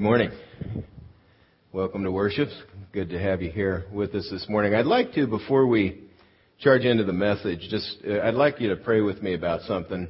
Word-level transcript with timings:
Good 0.00 0.04
morning. 0.04 0.30
Welcome 1.74 2.04
to 2.04 2.10
worship. 2.10 2.48
Good 2.90 3.10
to 3.10 3.18
have 3.18 3.42
you 3.42 3.50
here 3.50 3.84
with 3.92 4.14
us 4.14 4.26
this 4.30 4.46
morning. 4.48 4.74
I'd 4.74 4.86
like 4.86 5.12
to, 5.12 5.26
before 5.26 5.66
we 5.66 6.04
charge 6.58 6.86
into 6.86 7.04
the 7.04 7.12
message, 7.12 7.68
just 7.68 7.98
uh, 8.08 8.20
I'd 8.20 8.32
like 8.32 8.62
you 8.62 8.70
to 8.70 8.76
pray 8.76 9.02
with 9.02 9.22
me 9.22 9.34
about 9.34 9.60
something. 9.68 10.08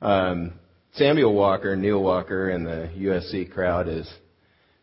Um, 0.00 0.54
Samuel 0.94 1.34
Walker, 1.34 1.76
Neil 1.76 2.02
Walker, 2.02 2.48
and 2.48 2.64
the 2.64 2.90
USC 2.96 3.52
crowd 3.52 3.88
is 3.88 4.10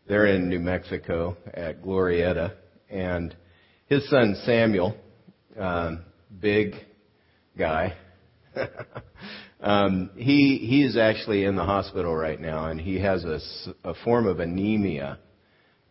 they're 0.06 0.26
in 0.26 0.48
New 0.48 0.60
Mexico 0.60 1.36
at 1.52 1.82
Glorieta, 1.82 2.52
and 2.88 3.34
his 3.86 4.08
son 4.08 4.40
Samuel, 4.44 4.94
um, 5.58 6.04
big 6.40 6.74
guy. 7.58 7.96
Um, 9.60 10.10
he 10.14 10.58
he 10.58 10.84
is 10.84 10.96
actually 10.96 11.44
in 11.44 11.56
the 11.56 11.64
hospital 11.64 12.14
right 12.14 12.40
now, 12.40 12.66
and 12.66 12.80
he 12.80 13.00
has 13.00 13.24
a, 13.24 13.40
a 13.84 13.94
form 14.04 14.26
of 14.26 14.38
anemia 14.38 15.18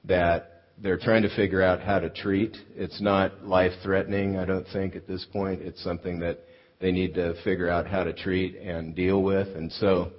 that 0.06 0.64
they're 0.78 0.98
trying 0.98 1.24
to 1.24 1.36
figure 1.36 1.62
out 1.62 1.82
how 1.82 2.00
to 2.00 2.10
treat. 2.10 2.56
It's 2.76 3.02
not 3.02 3.44
life 3.44 3.74
threatening, 3.84 4.38
I 4.38 4.46
don't 4.46 4.68
think, 4.72 4.96
at 4.96 5.08
this 5.08 5.26
point. 5.34 5.62
It's 5.62 5.84
something 5.84 6.20
that 6.20 6.40
they 6.80 6.92
need 6.92 7.16
to 7.16 7.34
figure 7.44 7.70
out 7.70 7.88
how 7.88 8.04
to 8.04 8.14
treat 8.14 8.56
and 8.56 8.96
deal 8.96 9.22
with, 9.22 9.48
and 9.48 9.72
so 9.74 10.12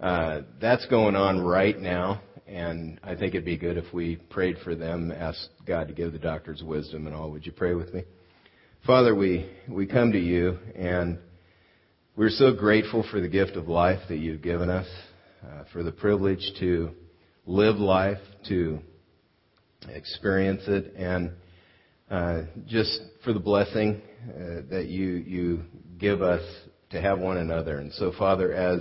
uh, 0.00 0.40
that's 0.60 0.86
going 0.86 1.14
on 1.14 1.40
right 1.40 1.78
now. 1.78 2.20
And 2.48 2.98
I 3.02 3.14
think 3.14 3.34
it'd 3.34 3.44
be 3.44 3.56
good 3.56 3.78
if 3.78 3.94
we 3.94 4.16
prayed 4.16 4.56
for 4.64 4.74
them, 4.74 5.10
asked 5.12 5.48
God 5.64 5.88
to 5.88 5.94
give 5.94 6.12
the 6.12 6.18
doctors 6.18 6.62
wisdom 6.62 7.06
and 7.06 7.14
all. 7.14 7.30
Would 7.30 7.46
you 7.46 7.52
pray 7.52 7.74
with 7.74 7.94
me? 7.94 8.02
Father, 8.84 9.14
we 9.14 9.48
we 9.68 9.86
come 9.86 10.10
to 10.10 10.18
you 10.18 10.58
and 10.74 11.18
we're 12.14 12.28
so 12.28 12.52
grateful 12.52 13.04
for 13.10 13.22
the 13.22 13.28
gift 13.28 13.56
of 13.56 13.68
life 13.68 14.00
that 14.10 14.18
you've 14.18 14.42
given 14.42 14.68
us, 14.68 14.86
uh, 15.42 15.64
for 15.72 15.82
the 15.82 15.92
privilege 15.92 16.52
to 16.60 16.90
live 17.46 17.76
life, 17.76 18.18
to 18.48 18.80
experience 19.88 20.62
it, 20.66 20.92
and 20.94 21.30
uh, 22.10 22.42
just 22.66 23.00
for 23.24 23.32
the 23.32 23.40
blessing 23.40 24.02
uh, 24.28 24.60
that 24.68 24.88
you 24.88 25.08
you 25.08 25.62
give 25.98 26.20
us 26.20 26.42
to 26.90 27.00
have 27.00 27.18
one 27.18 27.38
another. 27.38 27.78
And 27.78 27.90
so, 27.94 28.12
Father, 28.18 28.52
as 28.52 28.80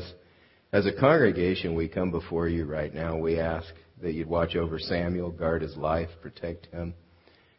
as 0.73 0.85
a 0.85 0.99
congregation, 0.99 1.73
we 1.73 1.87
come 1.87 2.11
before 2.11 2.49
you 2.49 2.65
right 2.65 2.93
now. 2.93 3.17
We 3.17 3.39
ask 3.39 3.73
that 4.01 4.13
you'd 4.13 4.27
watch 4.27 4.57
over 4.57 4.77
Samuel, 4.77 5.31
guard 5.31 5.61
his 5.61 5.77
life, 5.77 6.09
protect 6.21 6.65
him. 6.65 6.93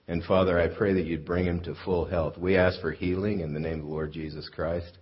And 0.07 0.23
Father, 0.25 0.61
I 0.61 0.69
pray 0.69 0.93
that 0.93 1.07
you'd 1.07 1.25
bring 1.25 1.47
him 1.47 1.61
to 1.61 1.75
full 1.87 2.05
health. 2.05 2.37
We 2.37 2.59
ask 2.59 2.79
for 2.83 2.93
healing 2.93 3.41
in 3.41 3.55
the 3.55 3.61
name 3.61 3.81
of 3.81 3.87
the 3.87 3.91
Lord 3.91 4.13
Jesus 4.13 4.51
Christ. 4.55 4.99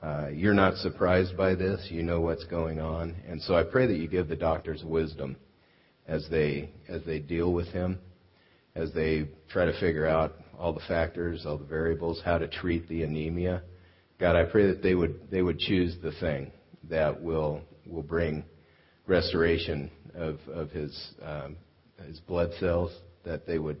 Uh, 0.00 0.28
you're 0.32 0.54
not 0.54 0.76
surprised 0.76 1.36
by 1.36 1.54
this. 1.54 1.88
You 1.90 2.04
know 2.04 2.20
what's 2.20 2.44
going 2.44 2.80
on. 2.80 3.16
And 3.28 3.42
so 3.42 3.54
I 3.54 3.64
pray 3.64 3.86
that 3.86 3.96
you 3.96 4.06
give 4.06 4.28
the 4.28 4.36
doctors 4.36 4.84
wisdom 4.84 5.36
as 6.06 6.26
they, 6.30 6.70
as 6.88 7.02
they 7.04 7.18
deal 7.18 7.52
with 7.52 7.68
him, 7.68 7.98
as 8.76 8.92
they 8.92 9.28
try 9.48 9.64
to 9.64 9.78
figure 9.80 10.06
out 10.06 10.34
all 10.56 10.72
the 10.72 10.82
factors, 10.86 11.44
all 11.46 11.58
the 11.58 11.64
variables, 11.64 12.22
how 12.24 12.38
to 12.38 12.46
treat 12.46 12.88
the 12.88 13.02
anemia. 13.02 13.62
God, 14.20 14.36
I 14.36 14.44
pray 14.44 14.68
that 14.68 14.82
they 14.82 14.94
would, 14.94 15.30
they 15.30 15.42
would 15.42 15.58
choose 15.58 15.96
the 16.02 16.12
thing 16.12 16.52
that 16.88 17.20
will, 17.20 17.60
will 17.86 18.02
bring 18.02 18.44
restoration 19.06 19.90
of, 20.14 20.38
of 20.52 20.70
his, 20.70 21.12
um, 21.24 21.56
his 22.06 22.20
blood 22.20 22.50
cells, 22.60 22.92
that 23.24 23.46
they 23.46 23.58
would 23.58 23.80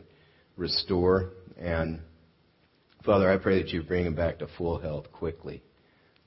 restore. 0.56 1.30
And 1.56 2.00
Father, 3.04 3.30
I 3.32 3.36
pray 3.36 3.62
that 3.62 3.72
you 3.72 3.82
bring 3.82 4.04
him 4.04 4.14
back 4.14 4.40
to 4.40 4.48
full 4.58 4.78
health 4.80 5.12
quickly. 5.12 5.62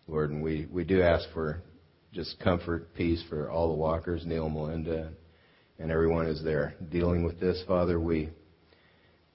Lord, 0.07 0.31
and 0.31 0.41
we, 0.41 0.67
we 0.71 0.83
do 0.83 1.01
ask 1.01 1.25
for 1.33 1.61
just 2.13 2.39
comfort, 2.39 2.93
peace 2.93 3.23
for 3.29 3.49
all 3.49 3.69
the 3.69 3.77
Walkers, 3.77 4.25
Neil, 4.25 4.49
Melinda, 4.49 5.11
and 5.79 5.91
everyone 5.91 6.25
who's 6.25 6.43
there 6.43 6.75
dealing 6.91 7.23
with 7.23 7.39
this. 7.39 7.63
Father, 7.67 7.99
we 7.99 8.29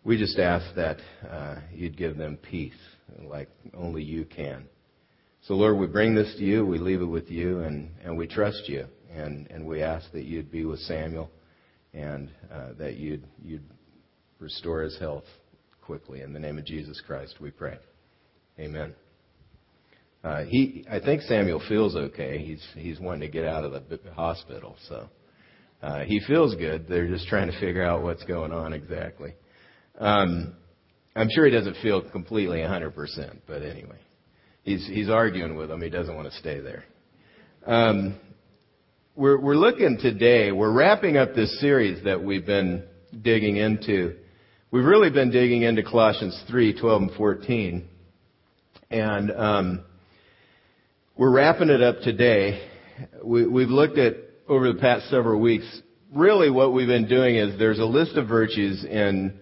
we 0.07 0.17
just 0.17 0.39
ask 0.39 0.65
that 0.77 0.99
uh, 1.29 1.57
you'd 1.75 1.97
give 1.97 2.17
them 2.17 2.37
peace 2.37 2.79
like 3.25 3.49
only 3.75 4.05
you 4.05 4.25
can. 4.25 4.67
So, 5.43 5.55
Lord, 5.55 5.79
we 5.79 5.89
bring 5.89 6.15
this 6.15 6.33
to 6.39 6.45
you, 6.45 6.65
we 6.65 6.79
leave 6.79 7.01
it 7.01 7.07
with 7.07 7.29
you, 7.29 7.61
and, 7.61 7.91
and 8.05 8.17
we 8.17 8.29
trust 8.29 8.69
you. 8.69 8.87
And, 9.13 9.51
and 9.51 9.67
we 9.67 9.83
ask 9.83 10.11
that 10.13 10.25
you'd 10.25 10.51
be 10.51 10.65
with 10.65 10.79
Samuel 10.81 11.31
and 11.93 12.31
uh, 12.53 12.75
that 12.79 12.97
you'd, 12.97 13.25
you'd 13.43 13.65
restore 14.39 14.83
his 14.83 14.97
health 14.99 15.25
quickly. 15.83 16.21
In 16.21 16.33
the 16.33 16.41
name 16.41 16.59
of 16.59 16.65
Jesus 16.65 17.03
Christ, 17.05 17.37
we 17.41 17.51
pray. 17.51 17.79
Amen. 18.61 18.95
Uh, 20.27 20.45
he, 20.45 20.85
I 20.91 20.99
think 20.99 21.23
Samuel 21.23 21.63
feels 21.69 21.95
okay. 21.95 22.39
He's 22.39 22.67
he's 22.75 22.99
wanting 22.99 23.21
to 23.21 23.29
get 23.29 23.45
out 23.45 23.65
of 23.65 23.71
the 23.89 24.01
hospital, 24.13 24.75
so 24.89 25.09
uh, 25.85 26.01
he 26.01 26.19
feels 26.27 26.57
good. 26.57 26.89
They're 26.89 27.07
just 27.07 27.29
trying 27.29 27.49
to 27.49 27.57
figure 27.61 27.85
out 27.85 28.03
what's 28.03 28.25
going 28.25 28.51
on 28.51 28.73
exactly. 28.73 29.35
Um, 30.01 30.57
I'm 31.15 31.29
sure 31.33 31.45
he 31.45 31.53
doesn't 31.53 31.77
feel 31.81 32.03
completely 32.11 32.59
100%, 32.59 33.39
but 33.47 33.63
anyway, 33.63 34.01
he's 34.65 34.85
he's 34.89 35.09
arguing 35.09 35.55
with 35.55 35.71
him. 35.71 35.81
He 35.81 35.91
doesn't 35.91 36.17
want 36.17 36.29
to 36.29 36.37
stay 36.39 36.59
there. 36.59 36.83
Um, 37.65 38.17
we're 39.15 39.41
we're 39.41 39.55
looking 39.55 39.97
today. 40.03 40.51
We're 40.51 40.73
wrapping 40.73 41.17
up 41.17 41.37
this 41.37 41.61
series 41.61 42.03
that 42.03 42.21
we've 42.21 42.45
been 42.45 42.83
digging 43.23 43.59
into. 43.59 44.17
We've 44.73 44.85
really 44.85 45.11
been 45.11 45.31
digging 45.31 45.63
into 45.63 45.85
Colossians 45.85 46.37
3, 46.51 46.81
12, 46.81 47.03
and 47.03 47.11
14, 47.13 47.89
and 48.91 49.31
um, 49.31 49.85
we're 51.17 51.31
wrapping 51.31 51.71
it 51.71 51.83
up 51.83 52.01
today. 52.01 52.69
We, 53.25 53.47
we've 53.47 53.71
looked 53.71 53.97
at, 53.97 54.17
over 54.49 54.71
the 54.71 54.79
past 54.79 55.09
several 55.09 55.41
weeks, 55.41 55.65
really 56.15 56.51
what 56.51 56.75
we've 56.75 56.87
been 56.87 57.09
doing 57.09 57.37
is 57.37 57.59
there's 57.59 57.79
a 57.79 57.87
list 57.87 58.17
of 58.17 58.29
virtues 58.29 58.85
in 58.85 59.41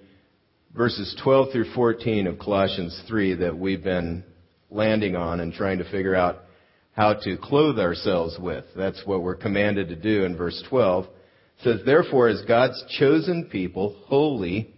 verses 0.75 1.19
12 1.23 1.49
through 1.53 1.73
14 1.75 2.29
of 2.29 2.39
Colossians 2.39 3.03
3 3.09 3.35
that 3.37 3.59
we've 3.59 3.83
been 3.83 4.23
landing 4.71 5.17
on 5.17 5.41
and 5.41 5.53
trying 5.53 5.79
to 5.79 5.91
figure 5.91 6.15
out 6.15 6.43
how 6.93 7.15
to 7.15 7.37
clothe 7.43 7.81
ourselves 7.81 8.39
with. 8.39 8.65
That's 8.77 9.03
what 9.05 9.23
we're 9.23 9.35
commanded 9.35 9.89
to 9.89 9.97
do 9.97 10.25
in 10.25 10.37
verse 10.37 10.63
12. 10.69 11.05
It 11.05 11.11
says, 11.65 11.81
Therefore, 11.85 12.29
as 12.29 12.41
God's 12.47 12.83
chosen 13.01 13.49
people, 13.51 14.01
holy 14.07 14.73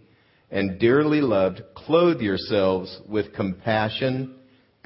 and 0.49 0.79
dearly 0.79 1.21
loved, 1.21 1.61
clothe 1.75 2.21
yourselves 2.21 2.99
with 3.07 3.35
compassion, 3.35 4.36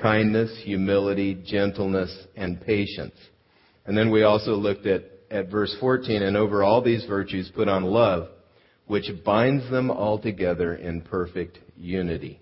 kindness, 0.01 0.61
humility, 0.63 1.41
gentleness, 1.45 2.15
and 2.35 2.61
patience. 2.61 3.15
And 3.85 3.97
then 3.97 4.11
we 4.11 4.23
also 4.23 4.51
looked 4.51 4.85
at, 4.85 5.03
at 5.29 5.49
verse 5.49 5.75
14, 5.79 6.21
and 6.21 6.37
over 6.37 6.63
all 6.63 6.81
these 6.81 7.05
virtues 7.05 7.51
put 7.53 7.67
on 7.67 7.83
love, 7.83 8.29
which 8.87 9.09
binds 9.25 9.69
them 9.69 9.91
all 9.91 10.19
together 10.19 10.75
in 10.75 11.01
perfect 11.01 11.59
unity. 11.77 12.39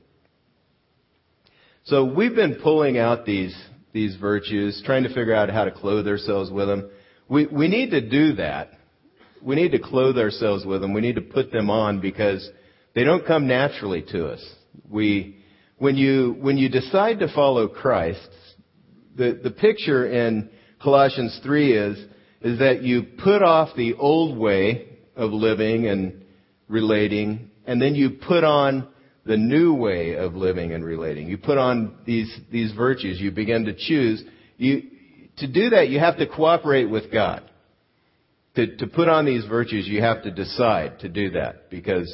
So 1.85 2.05
we've 2.05 2.35
been 2.35 2.59
pulling 2.61 2.97
out 2.97 3.25
these, 3.25 3.55
these 3.93 4.15
virtues, 4.17 4.81
trying 4.85 5.03
to 5.03 5.09
figure 5.09 5.33
out 5.33 5.49
how 5.49 5.65
to 5.65 5.71
clothe 5.71 6.07
ourselves 6.07 6.51
with 6.51 6.67
them. 6.67 6.89
We, 7.27 7.47
we 7.47 7.67
need 7.67 7.91
to 7.91 8.07
do 8.07 8.33
that. 8.35 8.71
We 9.41 9.55
need 9.55 9.71
to 9.71 9.79
clothe 9.79 10.17
ourselves 10.17 10.65
with 10.65 10.81
them. 10.81 10.93
We 10.93 11.01
need 11.01 11.15
to 11.15 11.21
put 11.21 11.51
them 11.51 11.69
on 11.69 12.01
because 12.01 12.47
they 12.93 13.03
don't 13.03 13.25
come 13.25 13.47
naturally 13.47 14.03
to 14.11 14.27
us. 14.27 14.45
We, 14.89 15.38
when 15.79 15.95
you, 15.95 16.35
when 16.39 16.57
you 16.57 16.69
decide 16.69 17.19
to 17.19 17.33
follow 17.33 17.67
Christ, 17.67 18.29
the, 19.15 19.39
the 19.41 19.51
picture 19.51 20.07
in 20.07 20.49
Colossians 20.81 21.39
3 21.43 21.73
is, 21.73 21.97
is 22.41 22.59
that 22.59 22.83
you 22.83 23.03
put 23.23 23.41
off 23.41 23.69
the 23.75 23.93
old 23.95 24.37
way 24.37 24.97
of 25.15 25.31
living 25.31 25.87
and 25.87 26.23
relating, 26.67 27.49
and 27.65 27.81
then 27.81 27.95
you 27.95 28.11
put 28.11 28.43
on 28.43 28.87
the 29.25 29.37
new 29.37 29.73
way 29.73 30.15
of 30.15 30.35
living 30.35 30.73
and 30.73 30.83
relating. 30.83 31.27
You 31.27 31.37
put 31.37 31.57
on 31.57 31.97
these, 32.05 32.33
these 32.51 32.71
virtues. 32.73 33.19
You 33.19 33.31
begin 33.31 33.65
to 33.65 33.73
choose. 33.73 34.23
You, 34.57 34.83
to 35.37 35.47
do 35.47 35.71
that, 35.71 35.89
you 35.89 35.99
have 35.99 36.17
to 36.17 36.27
cooperate 36.27 36.89
with 36.89 37.11
God. 37.11 37.43
To, 38.55 38.77
to 38.77 38.87
put 38.87 39.07
on 39.07 39.25
these 39.25 39.45
virtues, 39.45 39.87
you 39.87 40.01
have 40.01 40.23
to 40.23 40.31
decide 40.31 40.99
to 40.99 41.09
do 41.09 41.31
that 41.31 41.69
because 41.69 42.11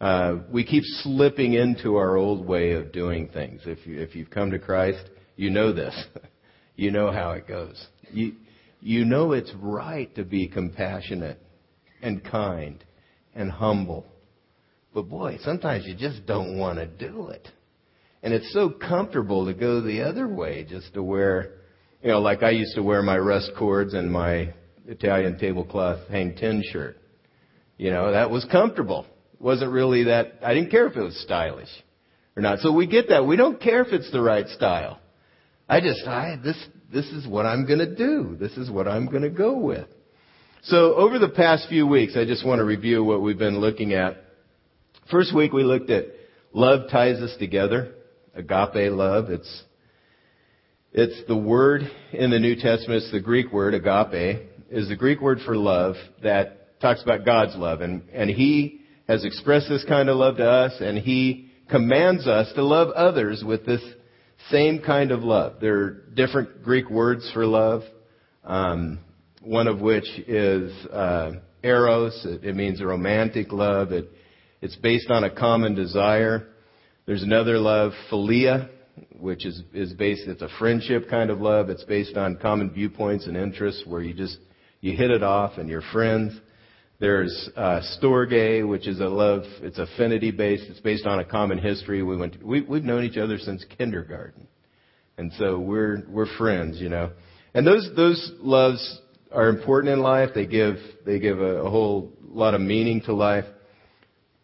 uh, 0.00 0.36
we 0.50 0.64
keep 0.64 0.82
slipping 1.02 1.54
into 1.54 1.96
our 1.96 2.16
old 2.16 2.46
way 2.46 2.72
of 2.72 2.92
doing 2.92 3.28
things. 3.28 3.62
If 3.64 3.86
you 3.86 4.00
if 4.00 4.14
you've 4.14 4.30
come 4.30 4.50
to 4.50 4.58
Christ, 4.58 5.02
you 5.36 5.50
know 5.50 5.72
this. 5.72 5.94
you 6.76 6.90
know 6.90 7.10
how 7.10 7.32
it 7.32 7.48
goes. 7.48 7.82
You 8.10 8.34
you 8.80 9.04
know 9.04 9.32
it's 9.32 9.52
right 9.58 10.14
to 10.16 10.24
be 10.24 10.48
compassionate 10.48 11.40
and 12.02 12.22
kind 12.22 12.84
and 13.34 13.50
humble. 13.50 14.06
But 14.92 15.08
boy, 15.08 15.38
sometimes 15.42 15.86
you 15.86 15.94
just 15.94 16.26
don't 16.26 16.58
want 16.58 16.78
to 16.78 16.86
do 16.86 17.28
it. 17.28 17.48
And 18.22 18.34
it's 18.34 18.52
so 18.52 18.70
comfortable 18.70 19.46
to 19.46 19.54
go 19.54 19.80
the 19.80 20.02
other 20.02 20.26
way, 20.26 20.64
just 20.68 20.92
to 20.94 21.02
wear, 21.02 21.52
you 22.02 22.08
know, 22.08 22.20
like 22.20 22.42
I 22.42 22.50
used 22.50 22.74
to 22.74 22.82
wear 22.82 23.02
my 23.02 23.18
rust 23.18 23.52
cords 23.58 23.94
and 23.94 24.10
my 24.10 24.52
Italian 24.86 25.38
tablecloth 25.38 26.08
Hang 26.08 26.34
Ten 26.34 26.62
shirt. 26.70 26.98
You 27.78 27.90
know, 27.90 28.12
that 28.12 28.30
was 28.30 28.44
comfortable 28.50 29.06
wasn't 29.38 29.72
really 29.72 30.04
that, 30.04 30.34
I 30.42 30.54
didn't 30.54 30.70
care 30.70 30.86
if 30.86 30.96
it 30.96 31.02
was 31.02 31.20
stylish 31.22 31.68
or 32.36 32.42
not. 32.42 32.60
So 32.60 32.72
we 32.72 32.86
get 32.86 33.08
that. 33.08 33.26
We 33.26 33.36
don't 33.36 33.60
care 33.60 33.82
if 33.82 33.92
it's 33.92 34.10
the 34.10 34.20
right 34.20 34.46
style. 34.48 34.98
I 35.68 35.80
just, 35.80 36.06
I, 36.06 36.38
this, 36.42 36.56
this 36.92 37.06
is 37.06 37.26
what 37.26 37.46
I'm 37.46 37.66
going 37.66 37.80
to 37.80 37.94
do. 37.94 38.36
This 38.38 38.52
is 38.52 38.70
what 38.70 38.86
I'm 38.86 39.06
going 39.06 39.22
to 39.22 39.30
go 39.30 39.56
with. 39.58 39.88
So 40.64 40.94
over 40.94 41.18
the 41.18 41.28
past 41.28 41.68
few 41.68 41.86
weeks, 41.86 42.16
I 42.16 42.24
just 42.24 42.44
want 42.44 42.58
to 42.58 42.64
review 42.64 43.04
what 43.04 43.22
we've 43.22 43.38
been 43.38 43.58
looking 43.58 43.92
at. 43.92 44.16
First 45.10 45.34
week 45.34 45.52
we 45.52 45.62
looked 45.62 45.90
at 45.90 46.06
love 46.52 46.90
ties 46.90 47.20
us 47.20 47.36
together, 47.38 47.94
agape 48.34 48.90
love. 48.92 49.30
It's 49.30 49.62
it's 50.92 51.28
the 51.28 51.36
word 51.36 51.82
in 52.12 52.30
the 52.30 52.38
New 52.38 52.54
Testament, 52.54 53.02
it's 53.02 53.12
the 53.12 53.20
Greek 53.20 53.52
word, 53.52 53.74
agape, 53.74 54.48
is 54.70 54.88
the 54.88 54.96
Greek 54.96 55.20
word 55.20 55.40
for 55.44 55.54
love 55.54 55.96
that 56.22 56.80
talks 56.80 57.02
about 57.02 57.26
God's 57.26 57.54
love. 57.54 57.82
And, 57.82 58.08
and 58.14 58.30
He 58.30 58.80
has 59.08 59.24
expressed 59.24 59.68
this 59.68 59.84
kind 59.84 60.08
of 60.08 60.16
love 60.16 60.36
to 60.38 60.48
us, 60.48 60.72
and 60.80 60.98
He 60.98 61.50
commands 61.68 62.26
us 62.26 62.52
to 62.54 62.64
love 62.64 62.90
others 62.90 63.42
with 63.44 63.66
this 63.66 63.82
same 64.50 64.80
kind 64.80 65.10
of 65.10 65.22
love. 65.22 65.54
There 65.60 65.78
are 65.78 65.90
different 66.14 66.62
Greek 66.62 66.90
words 66.90 67.28
for 67.32 67.46
love, 67.46 67.82
um, 68.44 69.00
one 69.42 69.66
of 69.66 69.80
which 69.80 70.06
is 70.26 70.72
uh, 70.86 71.32
eros. 71.62 72.24
It, 72.24 72.44
it 72.44 72.56
means 72.56 72.82
romantic 72.82 73.52
love. 73.52 73.92
It, 73.92 74.10
it's 74.60 74.76
based 74.76 75.10
on 75.10 75.24
a 75.24 75.30
common 75.30 75.74
desire. 75.74 76.48
There's 77.06 77.22
another 77.22 77.58
love, 77.58 77.92
philia, 78.10 78.68
which 79.18 79.44
is, 79.44 79.62
is 79.72 79.92
based, 79.92 80.22
it's 80.26 80.42
a 80.42 80.48
friendship 80.58 81.08
kind 81.08 81.30
of 81.30 81.40
love. 81.40 81.68
It's 81.70 81.84
based 81.84 82.16
on 82.16 82.36
common 82.36 82.70
viewpoints 82.70 83.26
and 83.26 83.36
interests 83.36 83.84
where 83.86 84.00
you 84.00 84.14
just, 84.14 84.38
you 84.80 84.96
hit 84.96 85.10
it 85.10 85.22
off 85.22 85.58
and 85.58 85.68
you're 85.68 85.82
friends. 85.92 86.38
There's 86.98 87.50
uh, 87.56 87.80
storge, 88.00 88.66
which 88.66 88.88
is 88.88 89.00
a 89.00 89.08
love, 89.08 89.42
it's 89.60 89.78
affinity 89.78 90.30
based. 90.30 90.64
It's 90.68 90.80
based 90.80 91.06
on 91.06 91.18
a 91.18 91.24
common 91.24 91.58
history. 91.58 92.02
We 92.02 92.16
went, 92.16 92.40
to, 92.40 92.46
we, 92.46 92.62
we've 92.62 92.84
known 92.84 93.04
each 93.04 93.18
other 93.18 93.38
since 93.38 93.64
kindergarten. 93.76 94.48
And 95.18 95.30
so 95.38 95.58
we're, 95.58 96.04
we're 96.08 96.34
friends, 96.38 96.80
you 96.80 96.88
know. 96.88 97.10
And 97.52 97.66
those, 97.66 97.90
those 97.96 98.32
loves 98.38 99.00
are 99.30 99.48
important 99.48 99.92
in 99.92 100.00
life. 100.00 100.30
They 100.34 100.46
give, 100.46 100.76
they 101.04 101.18
give 101.18 101.38
a, 101.38 101.62
a 101.62 101.70
whole 101.70 102.12
lot 102.22 102.54
of 102.54 102.62
meaning 102.62 103.02
to 103.02 103.14
life. 103.14 103.44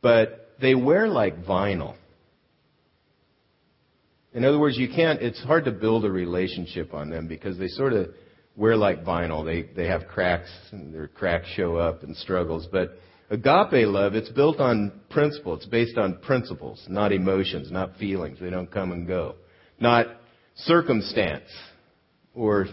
But 0.02 0.54
they 0.60 0.74
wear 0.74 1.08
like 1.08 1.44
vinyl. 1.44 1.94
In 4.34 4.44
other 4.44 4.58
words, 4.58 4.76
you 4.76 4.88
can't, 4.88 5.22
it's 5.22 5.42
hard 5.42 5.66
to 5.66 5.72
build 5.72 6.04
a 6.04 6.10
relationship 6.10 6.92
on 6.92 7.10
them 7.10 7.28
because 7.28 7.58
they 7.58 7.68
sort 7.68 7.92
of 7.92 8.08
wear 8.56 8.76
like 8.76 9.04
vinyl. 9.04 9.44
They, 9.44 9.72
they 9.74 9.88
have 9.88 10.06
cracks 10.08 10.50
and 10.70 10.92
their 10.92 11.08
cracks 11.08 11.48
show 11.54 11.76
up 11.76 12.02
and 12.02 12.16
struggles. 12.16 12.66
But 12.70 12.98
agape 13.30 13.86
love, 13.86 14.14
it's 14.14 14.28
built 14.30 14.60
on 14.60 14.92
principle. 15.10 15.54
It's 15.54 15.66
based 15.66 15.98
on 15.98 16.18
principles, 16.18 16.84
not 16.88 17.12
emotions, 17.12 17.70
not 17.70 17.96
feelings. 17.96 18.38
They 18.40 18.50
don't 18.50 18.70
come 18.70 18.92
and 18.92 19.06
go. 19.06 19.36
Not 19.80 20.06
circumstance 20.56 21.48
or 22.34 22.66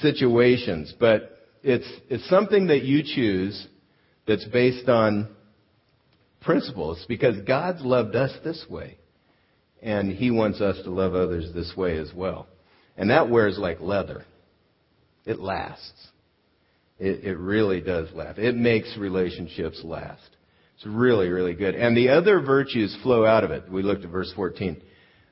situations, 0.00 0.94
but 0.98 1.46
it's, 1.62 1.88
it's 2.08 2.28
something 2.28 2.68
that 2.68 2.82
you 2.82 3.02
choose 3.02 3.66
that's 4.26 4.44
based 4.46 4.88
on 4.88 5.28
principles 6.40 7.04
because 7.08 7.40
God's 7.46 7.82
loved 7.82 8.16
us 8.16 8.32
this 8.42 8.64
way 8.68 8.98
and 9.82 10.12
he 10.12 10.30
wants 10.30 10.60
us 10.60 10.76
to 10.84 10.90
love 10.90 11.14
others 11.14 11.52
this 11.54 11.72
way 11.76 11.98
as 11.98 12.12
well. 12.14 12.46
And 12.96 13.10
that 13.10 13.28
wears 13.28 13.58
like 13.58 13.80
leather. 13.80 14.24
It 15.24 15.38
lasts. 15.38 16.08
It, 16.98 17.24
it 17.24 17.38
really 17.38 17.80
does 17.80 18.08
last. 18.14 18.38
It 18.38 18.54
makes 18.54 18.96
relationships 18.96 19.80
last. 19.84 20.22
It's 20.76 20.86
really, 20.86 21.28
really 21.28 21.54
good. 21.54 21.74
And 21.74 21.96
the 21.96 22.10
other 22.10 22.40
virtues 22.40 22.96
flow 23.02 23.24
out 23.24 23.44
of 23.44 23.50
it. 23.50 23.70
We 23.70 23.82
looked 23.82 24.04
at 24.04 24.10
verse 24.10 24.32
14. 24.34 24.82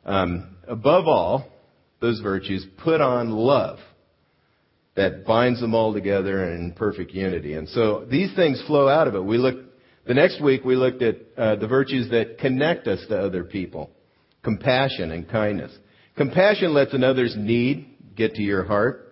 Um, 0.05 0.57
above 0.67 1.07
all, 1.07 1.47
those 2.01 2.21
virtues 2.21 2.67
put 2.83 3.01
on 3.01 3.31
love 3.31 3.79
that 4.97 5.25
binds 5.25 5.61
them 5.61 5.75
all 5.75 5.93
together 5.93 6.53
in 6.53 6.73
perfect 6.73 7.13
unity. 7.13 7.55
And 7.55 7.69
so 7.69 8.07
these 8.11 8.35
things 8.35 8.63
flow 8.67 8.89
out 8.89 9.09
of 9.09 9.15
it. 9.15 9.25
We 9.25 9.39
looked, 9.39 9.65
the 10.07 10.15
next 10.15 10.43
week 10.43 10.65
we 10.65 10.77
looked 10.77 11.03
at 11.03 11.17
uh, 11.37 11.57
the 11.57 11.69
virtues 11.69 12.11
that 12.11 12.39
connect 12.39 12.87
us 12.87 13.01
to 13.09 13.19
other 13.19 13.45
people 13.45 13.91
compassion 14.43 15.11
and 15.13 15.29
kindness. 15.29 15.71
Compassion 16.17 16.73
lets 16.73 16.95
another's 16.95 17.35
need 17.37 18.15
get 18.17 18.35
to 18.35 18.43
your 18.43 18.65
heart. 18.65 19.10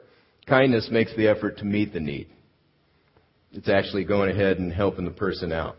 Kindness 0.49 0.89
makes 0.91 1.15
the 1.17 1.29
effort 1.29 1.59
to 1.59 1.65
meet 1.65 1.93
the 1.93 2.00
need. 2.00 2.29
It's 3.53 3.69
actually 3.69 4.05
going 4.05 4.31
ahead 4.31 4.59
and 4.59 4.73
helping 4.73 5.05
the 5.05 5.11
person 5.11 5.53
out. 5.53 5.77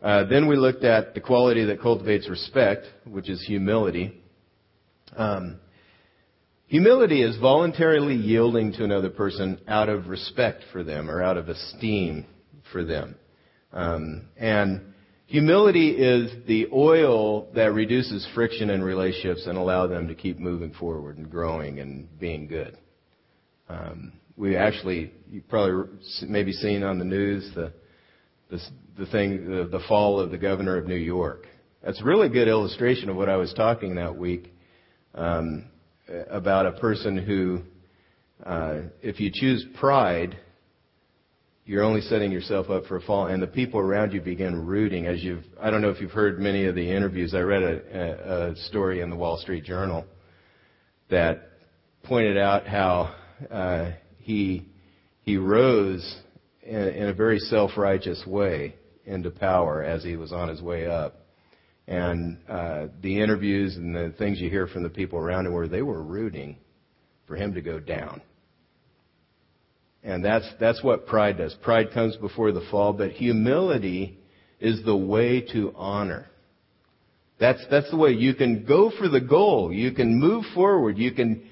Uh, 0.00 0.24
then 0.24 0.48
we 0.48 0.56
looked 0.56 0.84
at 0.84 1.14
the 1.14 1.20
quality 1.20 1.64
that 1.66 1.80
cultivates 1.80 2.28
respect, 2.28 2.86
which 3.06 3.28
is 3.28 3.44
humility. 3.46 4.20
Um, 5.16 5.60
humility 6.66 7.22
is 7.22 7.36
voluntarily 7.38 8.16
yielding 8.16 8.72
to 8.72 8.84
another 8.84 9.10
person 9.10 9.60
out 9.68 9.88
of 9.88 10.08
respect 10.08 10.64
for 10.72 10.82
them 10.82 11.08
or 11.08 11.22
out 11.22 11.36
of 11.36 11.48
esteem 11.48 12.26
for 12.72 12.84
them. 12.84 13.14
Um, 13.72 14.28
and 14.36 14.92
Humility 15.32 15.92
is 15.92 16.30
the 16.46 16.66
oil 16.74 17.48
that 17.54 17.72
reduces 17.72 18.28
friction 18.34 18.68
in 18.68 18.82
relationships 18.82 19.46
and 19.46 19.56
allow 19.56 19.86
them 19.86 20.06
to 20.08 20.14
keep 20.14 20.38
moving 20.38 20.74
forward 20.74 21.16
and 21.16 21.30
growing 21.30 21.80
and 21.80 22.06
being 22.20 22.46
good. 22.46 22.76
Um, 23.72 24.12
we 24.36 24.56
actually, 24.56 25.12
you 25.30 25.42
probably 25.48 25.88
maybe 26.28 26.52
seen 26.52 26.82
on 26.82 26.98
the 26.98 27.04
news 27.04 27.50
the 27.54 27.72
the, 28.50 28.60
the 28.98 29.06
thing, 29.06 29.48
the, 29.48 29.64
the 29.64 29.80
fall 29.88 30.20
of 30.20 30.30
the 30.30 30.36
governor 30.36 30.76
of 30.76 30.86
New 30.86 30.94
York. 30.94 31.46
That's 31.82 32.00
a 32.02 32.04
really 32.04 32.28
good 32.28 32.48
illustration 32.48 33.08
of 33.08 33.16
what 33.16 33.30
I 33.30 33.36
was 33.36 33.52
talking 33.54 33.94
that 33.94 34.14
week 34.14 34.52
um, 35.14 35.64
about 36.30 36.66
a 36.66 36.72
person 36.72 37.16
who, 37.16 37.62
uh, 38.44 38.82
if 39.00 39.20
you 39.20 39.30
choose 39.32 39.64
pride, 39.80 40.36
you're 41.64 41.82
only 41.82 42.02
setting 42.02 42.30
yourself 42.30 42.68
up 42.68 42.84
for 42.86 42.96
a 42.96 43.00
fall, 43.00 43.28
and 43.28 43.42
the 43.42 43.46
people 43.46 43.80
around 43.80 44.12
you 44.12 44.20
begin 44.20 44.66
rooting. 44.66 45.06
As 45.06 45.22
you've, 45.22 45.44
I 45.58 45.70
don't 45.70 45.80
know 45.80 45.90
if 45.90 46.00
you've 46.00 46.10
heard 46.10 46.38
many 46.38 46.66
of 46.66 46.74
the 46.74 46.90
interviews. 46.90 47.34
I 47.34 47.40
read 47.40 47.62
a, 47.62 47.80
a, 47.98 48.50
a 48.50 48.56
story 48.68 49.00
in 49.00 49.08
the 49.08 49.16
Wall 49.16 49.38
Street 49.38 49.64
Journal 49.64 50.04
that 51.08 51.52
pointed 52.02 52.36
out 52.36 52.66
how 52.66 53.14
uh, 53.50 53.92
he 54.18 54.66
he 55.22 55.36
rose 55.36 56.18
in, 56.62 56.76
in 56.76 57.08
a 57.08 57.14
very 57.14 57.38
self-righteous 57.38 58.24
way 58.26 58.74
into 59.04 59.30
power 59.30 59.82
as 59.82 60.02
he 60.04 60.16
was 60.16 60.32
on 60.32 60.48
his 60.48 60.60
way 60.60 60.86
up. 60.86 61.16
And 61.86 62.38
uh, 62.48 62.86
the 63.02 63.20
interviews 63.20 63.76
and 63.76 63.94
the 63.94 64.14
things 64.18 64.40
you 64.40 64.48
hear 64.48 64.66
from 64.66 64.82
the 64.82 64.88
people 64.88 65.18
around 65.18 65.46
him 65.46 65.52
were 65.52 65.68
they 65.68 65.82
were 65.82 66.02
rooting 66.02 66.56
for 67.26 67.36
him 67.36 67.54
to 67.54 67.60
go 67.60 67.80
down. 67.80 68.22
And 70.04 70.24
that's, 70.24 70.48
that's 70.58 70.82
what 70.82 71.06
pride 71.06 71.38
does. 71.38 71.54
Pride 71.62 71.92
comes 71.92 72.16
before 72.16 72.52
the 72.52 72.66
fall, 72.70 72.92
but 72.92 73.12
humility 73.12 74.18
is 74.58 74.84
the 74.84 74.96
way 74.96 75.40
to 75.52 75.72
honor. 75.76 76.26
That's, 77.38 77.64
that's 77.70 77.90
the 77.90 77.96
way 77.96 78.10
you 78.10 78.34
can 78.34 78.64
go 78.64 78.92
for 78.96 79.08
the 79.08 79.20
goal. 79.20 79.72
You 79.72 79.92
can 79.92 80.18
move 80.18 80.44
forward. 80.54 80.98
You 80.98 81.12
can 81.12 81.48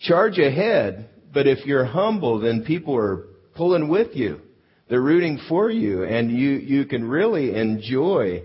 charge 0.00 0.38
ahead. 0.38 1.08
But 1.32 1.46
if 1.46 1.66
you're 1.66 1.84
humble, 1.84 2.40
then 2.40 2.64
people 2.64 2.96
are 2.96 3.26
pulling 3.56 3.88
with 3.88 4.14
you. 4.14 4.40
They're 4.88 5.00
rooting 5.00 5.40
for 5.48 5.70
you. 5.70 6.04
And 6.04 6.30
you, 6.30 6.50
you 6.50 6.84
can 6.84 7.08
really 7.08 7.54
enjoy 7.54 8.44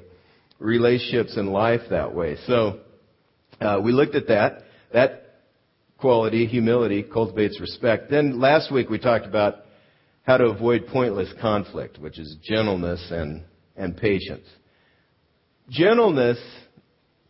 relationships 0.57 1.37
in 1.37 1.47
life 1.47 1.81
that 1.89 2.13
way. 2.13 2.37
So, 2.47 2.79
uh, 3.61 3.79
we 3.83 3.91
looked 3.91 4.15
at 4.15 4.27
that. 4.27 4.63
That 4.93 5.29
quality, 5.97 6.45
humility, 6.45 7.03
cultivates 7.03 7.59
respect. 7.59 8.09
Then 8.09 8.39
last 8.39 8.71
week 8.71 8.89
we 8.89 8.99
talked 8.99 9.25
about 9.25 9.65
how 10.23 10.37
to 10.37 10.45
avoid 10.45 10.87
pointless 10.87 11.31
conflict, 11.41 11.97
which 11.97 12.19
is 12.19 12.37
gentleness 12.43 13.05
and, 13.11 13.43
and 13.75 13.97
patience. 13.97 14.45
Gentleness, 15.69 16.37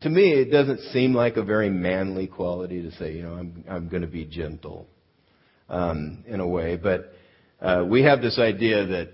to 0.01 0.09
me, 0.09 0.31
it 0.31 0.51
doesn't 0.51 0.79
seem 0.91 1.13
like 1.13 1.37
a 1.37 1.43
very 1.43 1.69
manly 1.69 2.27
quality 2.27 2.81
to 2.81 2.91
say, 2.93 3.13
you 3.13 3.23
know, 3.23 3.33
I'm, 3.33 3.63
I'm 3.69 3.89
going 3.89 4.01
to 4.01 4.07
be 4.07 4.25
gentle, 4.25 4.87
um, 5.67 6.23
in 6.27 6.39
a 6.39 6.47
way. 6.47 6.77
But, 6.77 7.13
uh, 7.61 7.85
we 7.87 8.03
have 8.03 8.21
this 8.21 8.39
idea 8.39 8.85
that, 8.85 9.09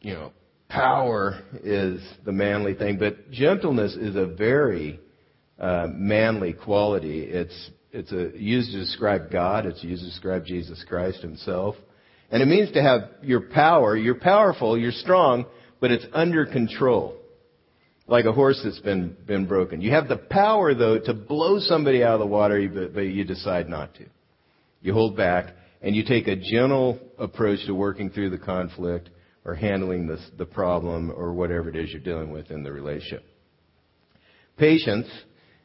you 0.00 0.14
know, 0.14 0.32
power 0.68 1.40
is 1.62 2.02
the 2.24 2.32
manly 2.32 2.74
thing, 2.74 2.98
but 2.98 3.30
gentleness 3.30 3.94
is 3.94 4.16
a 4.16 4.26
very, 4.26 4.98
uh, 5.58 5.86
manly 5.90 6.52
quality. 6.52 7.22
It's 7.22 7.70
it's 7.92 8.10
a, 8.10 8.36
used 8.36 8.72
to 8.72 8.80
describe 8.80 9.30
God. 9.30 9.66
It's 9.66 9.82
used 9.84 10.02
to 10.02 10.08
describe 10.08 10.44
Jesus 10.44 10.84
Christ 10.88 11.22
himself. 11.22 11.76
And 12.30 12.42
it 12.42 12.46
means 12.46 12.72
to 12.72 12.82
have 12.82 13.02
your 13.22 13.42
power. 13.42 13.96
You're 13.96 14.16
powerful, 14.16 14.76
you're 14.76 14.90
strong, 14.90 15.46
but 15.80 15.92
it's 15.92 16.04
under 16.12 16.44
control. 16.44 17.16
Like 18.06 18.26
a 18.26 18.32
horse 18.32 18.60
that's 18.62 18.80
been, 18.80 19.16
been 19.26 19.46
broken. 19.46 19.80
You 19.80 19.92
have 19.92 20.08
the 20.08 20.18
power 20.18 20.74
though 20.74 20.98
to 20.98 21.14
blow 21.14 21.58
somebody 21.58 22.02
out 22.02 22.14
of 22.14 22.20
the 22.20 22.26
water, 22.26 22.68
but, 22.68 22.94
but 22.94 23.00
you 23.00 23.24
decide 23.24 23.68
not 23.68 23.94
to. 23.94 24.04
You 24.82 24.92
hold 24.92 25.16
back 25.16 25.54
and 25.80 25.96
you 25.96 26.04
take 26.04 26.28
a 26.28 26.36
gentle 26.36 26.98
approach 27.18 27.64
to 27.66 27.74
working 27.74 28.10
through 28.10 28.30
the 28.30 28.38
conflict 28.38 29.08
or 29.44 29.54
handling 29.54 30.06
the, 30.06 30.18
the 30.36 30.46
problem 30.46 31.10
or 31.10 31.32
whatever 31.32 31.68
it 31.68 31.76
is 31.76 31.90
you're 31.90 32.00
dealing 32.00 32.30
with 32.30 32.50
in 32.50 32.62
the 32.62 32.72
relationship. 32.72 33.24
Patience 34.58 35.06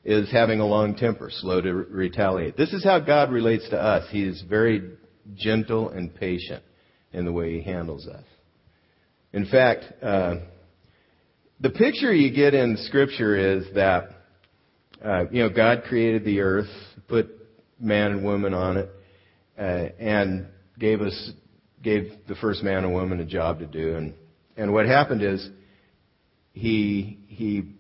is 0.03 0.31
having 0.31 0.59
a 0.59 0.65
long 0.65 0.95
temper, 0.95 1.29
slow 1.29 1.61
to 1.61 1.73
retaliate. 1.73 2.55
This 2.57 2.73
is 2.73 2.83
how 2.83 2.99
God 2.99 3.31
relates 3.31 3.69
to 3.69 3.77
us. 3.77 4.09
He 4.11 4.23
is 4.23 4.41
very 4.49 4.91
gentle 5.35 5.89
and 5.89 6.13
patient. 6.15 6.63
in 7.11 7.25
the 7.25 7.31
way 7.31 7.55
He 7.55 7.61
handles 7.63 8.07
us. 8.07 8.23
In 9.33 9.45
fact, 9.45 9.85
uh, 10.03 10.35
the 11.61 11.69
picture 11.69 12.13
you 12.13 12.33
get 12.33 12.53
in 12.53 12.77
Scripture 12.87 13.57
is 13.57 13.65
that, 13.75 14.09
uh, 15.03 15.25
you 15.29 15.43
know, 15.43 15.49
God 15.49 15.83
created 15.87 16.23
the 16.23 16.39
earth, 16.39 16.69
put 17.07 17.27
man 17.79 18.11
and 18.11 18.23
woman 18.23 18.53
on 18.53 18.77
it, 18.77 18.89
uh, 19.57 19.89
and 19.99 20.47
gave 20.77 21.01
us, 21.01 21.31
gave 21.83 22.11
the 22.27 22.35
first 22.35 22.63
man 22.63 22.85
and 22.85 22.93
woman 22.93 23.19
a 23.19 23.25
job 23.25 23.59
to 23.59 23.65
do. 23.65 23.95
And, 23.95 24.13
and 24.55 24.71
what 24.71 24.85
happened 24.85 25.21
is, 25.21 25.49
he, 26.53 27.19
he, 27.27 27.73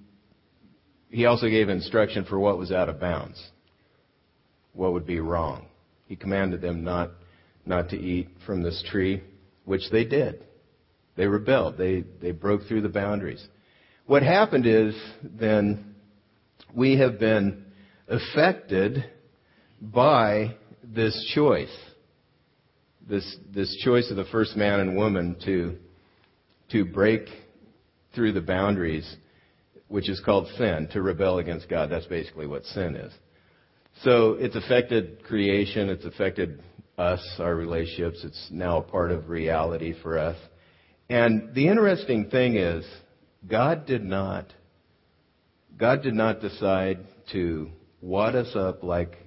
he 1.09 1.25
also 1.25 1.47
gave 1.47 1.69
instruction 1.69 2.25
for 2.25 2.37
what 2.37 2.57
was 2.57 2.71
out 2.71 2.89
of 2.89 2.99
bounds, 2.99 3.41
what 4.73 4.93
would 4.93 5.07
be 5.07 5.19
wrong. 5.19 5.67
He 6.05 6.15
commanded 6.15 6.61
them 6.61 6.83
not, 6.83 7.11
not 7.65 7.89
to 7.89 7.97
eat 7.97 8.29
from 8.45 8.61
this 8.61 8.83
tree, 8.89 9.23
which 9.63 9.83
they 9.91 10.03
did. 10.03 10.43
They 11.15 11.27
rebelled. 11.27 11.77
They, 11.77 12.03
they 12.21 12.31
broke 12.31 12.67
through 12.67 12.81
the 12.81 12.89
boundaries. 12.89 13.45
What 14.09 14.23
happened 14.23 14.65
is 14.65 14.95
then 15.21 15.93
we 16.75 16.97
have 16.97 17.19
been 17.19 17.63
affected 18.07 19.05
by 19.79 20.55
this 20.83 21.31
choice. 21.35 21.77
This, 23.07 23.37
this 23.53 23.77
choice 23.85 24.09
of 24.09 24.17
the 24.17 24.25
first 24.31 24.57
man 24.57 24.79
and 24.79 24.97
woman 24.97 25.35
to, 25.45 25.75
to 26.71 26.85
break 26.85 27.27
through 28.15 28.31
the 28.31 28.41
boundaries, 28.41 29.15
which 29.89 30.09
is 30.09 30.19
called 30.25 30.47
sin, 30.57 30.89
to 30.93 31.03
rebel 31.03 31.37
against 31.37 31.69
God. 31.69 31.91
That's 31.91 32.07
basically 32.07 32.47
what 32.47 32.63
sin 32.63 32.95
is. 32.95 33.13
So 34.01 34.37
it's 34.39 34.55
affected 34.55 35.23
creation, 35.23 35.87
it's 35.87 36.05
affected 36.05 36.63
us, 36.97 37.23
our 37.37 37.53
relationships. 37.53 38.23
It's 38.23 38.47
now 38.49 38.79
a 38.79 38.81
part 38.81 39.11
of 39.11 39.29
reality 39.29 39.93
for 40.01 40.17
us. 40.17 40.37
And 41.11 41.53
the 41.53 41.67
interesting 41.67 42.31
thing 42.31 42.55
is, 42.55 42.83
God 43.47 43.85
did 43.85 44.03
not, 44.03 44.53
God 45.77 46.01
did 46.01 46.13
not 46.13 46.41
decide 46.41 46.99
to 47.31 47.69
wad 48.01 48.35
us 48.35 48.55
up 48.55 48.83
like 48.83 49.17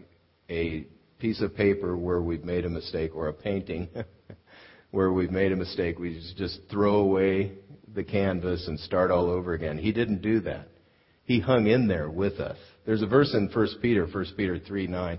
a 0.51 0.87
piece 1.19 1.41
of 1.41 1.55
paper 1.55 1.97
where 1.97 2.21
we've 2.21 2.45
made 2.45 2.65
a 2.65 2.71
mistake 2.71 3.15
or 3.15 3.29
a 3.29 3.33
painting 3.33 3.89
where 4.91 5.13
we've 5.13 5.31
made 5.31 5.53
a 5.53 5.57
mistake. 5.57 5.99
We 5.99 6.21
just 6.37 6.61
throw 6.71 6.97
away 6.97 7.53
the 7.95 8.05
canvas 8.05 8.67
and 8.69 8.79
start 8.81 9.11
all 9.11 9.31
over 9.31 9.55
again. 9.55 9.79
He 9.79 9.93
didn't 9.93 10.23
do 10.23 10.41
that. 10.41 10.69
He 11.25 11.41
hung 11.41 11.67
in 11.67 11.87
there 11.89 12.11
with 12.11 12.41
us. 12.41 12.59
There's 12.85 13.03
a 13.03 13.07
verse 13.07 13.33
in 13.35 13.49
1 13.53 13.69
Peter, 13.81 14.07
1 14.07 14.27
Peter 14.37 14.59
3 14.59 14.87
9, 14.89 15.19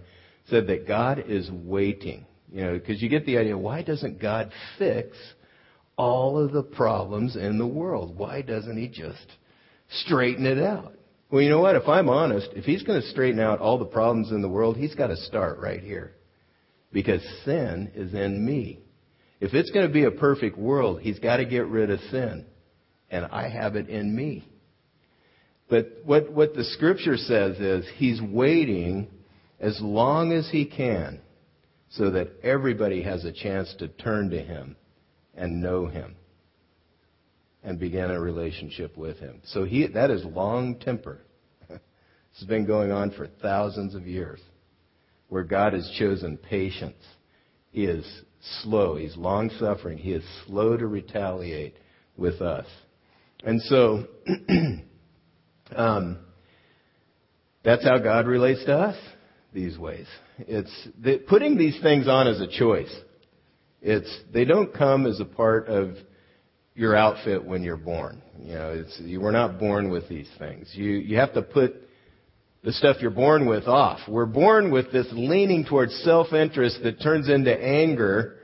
said 0.50 0.68
that 0.68 0.88
God 0.88 1.24
is 1.28 1.50
waiting. 1.52 2.26
You 2.52 2.66
know, 2.66 2.74
because 2.74 3.02
you 3.02 3.10
get 3.10 3.26
the 3.26 3.38
idea, 3.38 3.58
why 3.58 3.82
doesn't 3.82 4.22
God 4.22 4.52
fix 4.78 5.18
all 5.98 6.44
of 6.44 6.52
the 6.52 6.64
problems 6.64 7.36
in 7.36 7.58
the 7.58 7.68
world? 7.68 8.18
Why 8.18 8.42
doesn't 8.42 8.78
He 8.78 8.88
just 8.88 9.26
straighten 9.90 10.46
it 10.46 10.58
out? 10.58 10.94
Well, 11.30 11.42
you 11.42 11.50
know 11.50 11.62
what? 11.62 11.76
If 11.76 11.88
I'm 11.88 12.10
honest, 12.10 12.50
if 12.56 12.66
He's 12.66 12.84
going 12.84 13.02
to 13.02 13.08
straighten 13.10 13.40
out 13.40 13.60
all 13.60 13.78
the 13.78 13.86
problems 13.86 14.32
in 14.32 14.42
the 14.42 14.50
world, 14.50 14.78
He's 14.78 14.96
got 14.96 15.08
to 15.08 15.18
start 15.18 15.60
right 15.60 15.82
here. 15.82 16.14
Because 16.92 17.22
sin 17.44 17.92
is 17.96 18.14
in 18.14 18.46
me. 18.46 18.80
If 19.40 19.54
it's 19.54 19.72
going 19.72 19.88
to 19.88 19.94
be 19.94 20.04
a 20.04 20.12
perfect 20.12 20.58
world, 20.58 21.02
He's 21.02 21.20
got 21.20 21.38
to 21.38 21.46
get 21.46 21.66
rid 21.68 21.90
of 21.90 22.00
sin. 22.12 22.46
And 23.10 23.26
I 23.26 23.50
have 23.50 23.76
it 23.76 23.90
in 23.90 24.16
me. 24.16 24.48
But 25.70 26.02
what, 26.04 26.32
what 26.32 26.54
the 26.54 26.64
scripture 26.64 27.18
says 27.18 27.58
is 27.58 27.86
he's 27.96 28.22
waiting 28.22 29.08
as 29.60 29.80
long 29.82 30.32
as 30.32 30.48
he 30.52 30.66
can 30.66 31.20
so 31.90 32.12
that 32.12 32.30
everybody 32.44 33.02
has 33.02 33.24
a 33.24 33.32
chance 33.32 33.74
to 33.80 33.88
turn 33.88 34.30
to 34.32 34.40
him 34.40 34.76
and 35.36 35.62
know 35.62 35.88
him 35.88 36.16
and 37.63 37.80
begin 37.80 38.12
a 38.12 38.20
relationship 38.20 38.98
with 38.98 39.18
him. 39.20 39.42
So 39.46 39.63
he, 39.63 39.88
that 39.88 40.12
is 40.12 40.24
long 40.25 40.80
temper. 40.80 41.22
this 41.70 41.80
has 42.40 42.48
been 42.48 42.66
going 42.66 42.92
on 42.92 43.12
for 43.12 43.28
thousands 43.42 43.96
of 43.96 44.06
years 44.06 44.42
where 45.30 45.44
God 45.44 45.74
has 45.74 45.90
chosen 45.98 46.38
patience. 46.38 47.02
He 47.72 47.86
is 47.86 48.06
slow. 48.62 48.98
He's 48.98 49.16
long 49.18 49.50
suffering. 49.60 49.98
He 49.98 50.12
is 50.12 50.24
slow 50.46 50.78
to 50.78 50.86
retaliate 50.86 51.75
with 52.18 52.42
us. 52.42 52.68
And 53.44 53.62
so, 53.63 54.08
Um, 55.75 56.20
that's 57.63 57.84
how 57.84 57.98
God 58.00 58.28
relates 58.28 58.63
to 58.66 58.78
us 58.78 58.98
these 59.54 59.78
ways. 59.78 60.08
It's 60.40 60.88
the, 61.02 61.18
putting 61.18 61.58
these 61.58 61.80
things 61.82 62.08
on 62.08 62.28
as 62.28 62.42
a 62.42 62.48
choice. 62.48 62.94
It's 63.84 64.10
they 64.34 64.46
don't 64.46 64.74
come 64.74 65.06
as 65.06 65.20
a 65.20 65.25
part 65.25 65.68
of 65.68 65.98
your 66.74 66.96
outfit 66.96 67.44
when 67.44 67.62
you're 67.62 67.78
born. 67.78 68.22
You 68.40 68.56
know, 68.56 68.72
it's 68.72 69.00
you 69.00 69.22
were 69.22 69.32
not 69.32 69.60
born 69.60 69.92
with 69.92 70.10
these 70.10 70.30
things. 70.40 70.72
You 70.74 70.90
you 70.90 71.18
have 71.18 71.34
to 71.34 71.44
put 71.44 71.75
the 72.63 72.74
stuff 72.74 72.98
you're 73.02 73.12
born 73.12 73.46
with 73.46 73.68
off. 73.68 74.00
We're 74.08 74.25
born 74.25 74.72
with 74.72 74.92
this 74.92 75.08
leaning 75.12 75.66
towards 75.66 75.94
self-interest 76.04 76.80
that 76.84 77.02
turns 77.02 77.30
into 77.30 77.54
anger 77.54 78.38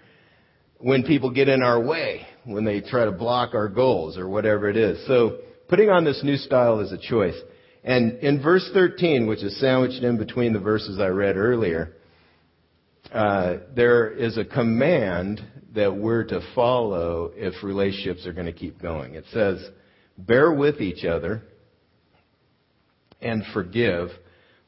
when 0.78 1.04
people 1.04 1.32
get 1.32 1.48
in 1.48 1.64
our 1.64 1.82
way, 1.82 2.28
when 2.44 2.66
they 2.66 2.82
try 2.82 3.06
to 3.06 3.12
block 3.12 3.54
our 3.56 3.70
goals 3.70 4.18
or 4.18 4.28
whatever 4.28 4.70
it 4.70 4.76
is. 4.78 5.06
So 5.08 5.40
Putting 5.70 5.92
on 5.92 6.04
this 6.04 6.22
new 6.24 6.36
style 6.36 6.80
is 6.80 6.92
a 6.92 6.98
choice. 6.98 7.40
And 7.84 8.18
in 8.20 8.42
verse 8.42 8.68
13, 8.74 9.28
which 9.28 9.44
is 9.44 9.58
sandwiched 9.60 10.04
in 10.04 10.18
between 10.18 10.52
the 10.52 10.60
verses 10.60 11.00
I 11.00 11.08
read 11.08 11.38
earlier, 11.38 11.94
uh, 13.14 13.58
there 13.76 14.10
is 14.10 14.38
a 14.38 14.46
command 14.46 15.42
that 15.74 15.96
we're 15.96 16.24
to 16.26 16.42
follow 16.56 17.32
if 17.36 17.64
relationships 17.64 18.26
are 18.26 18.34
going 18.34 18.46
to 18.46 18.54
keep 18.54 18.82
going. 18.82 19.16
It 19.16 19.26
says, 19.32 19.64
bear 20.18 20.52
with 20.52 20.82
each 20.82 21.06
other 21.06 21.44
and 23.22 23.44
forgive 23.54 24.10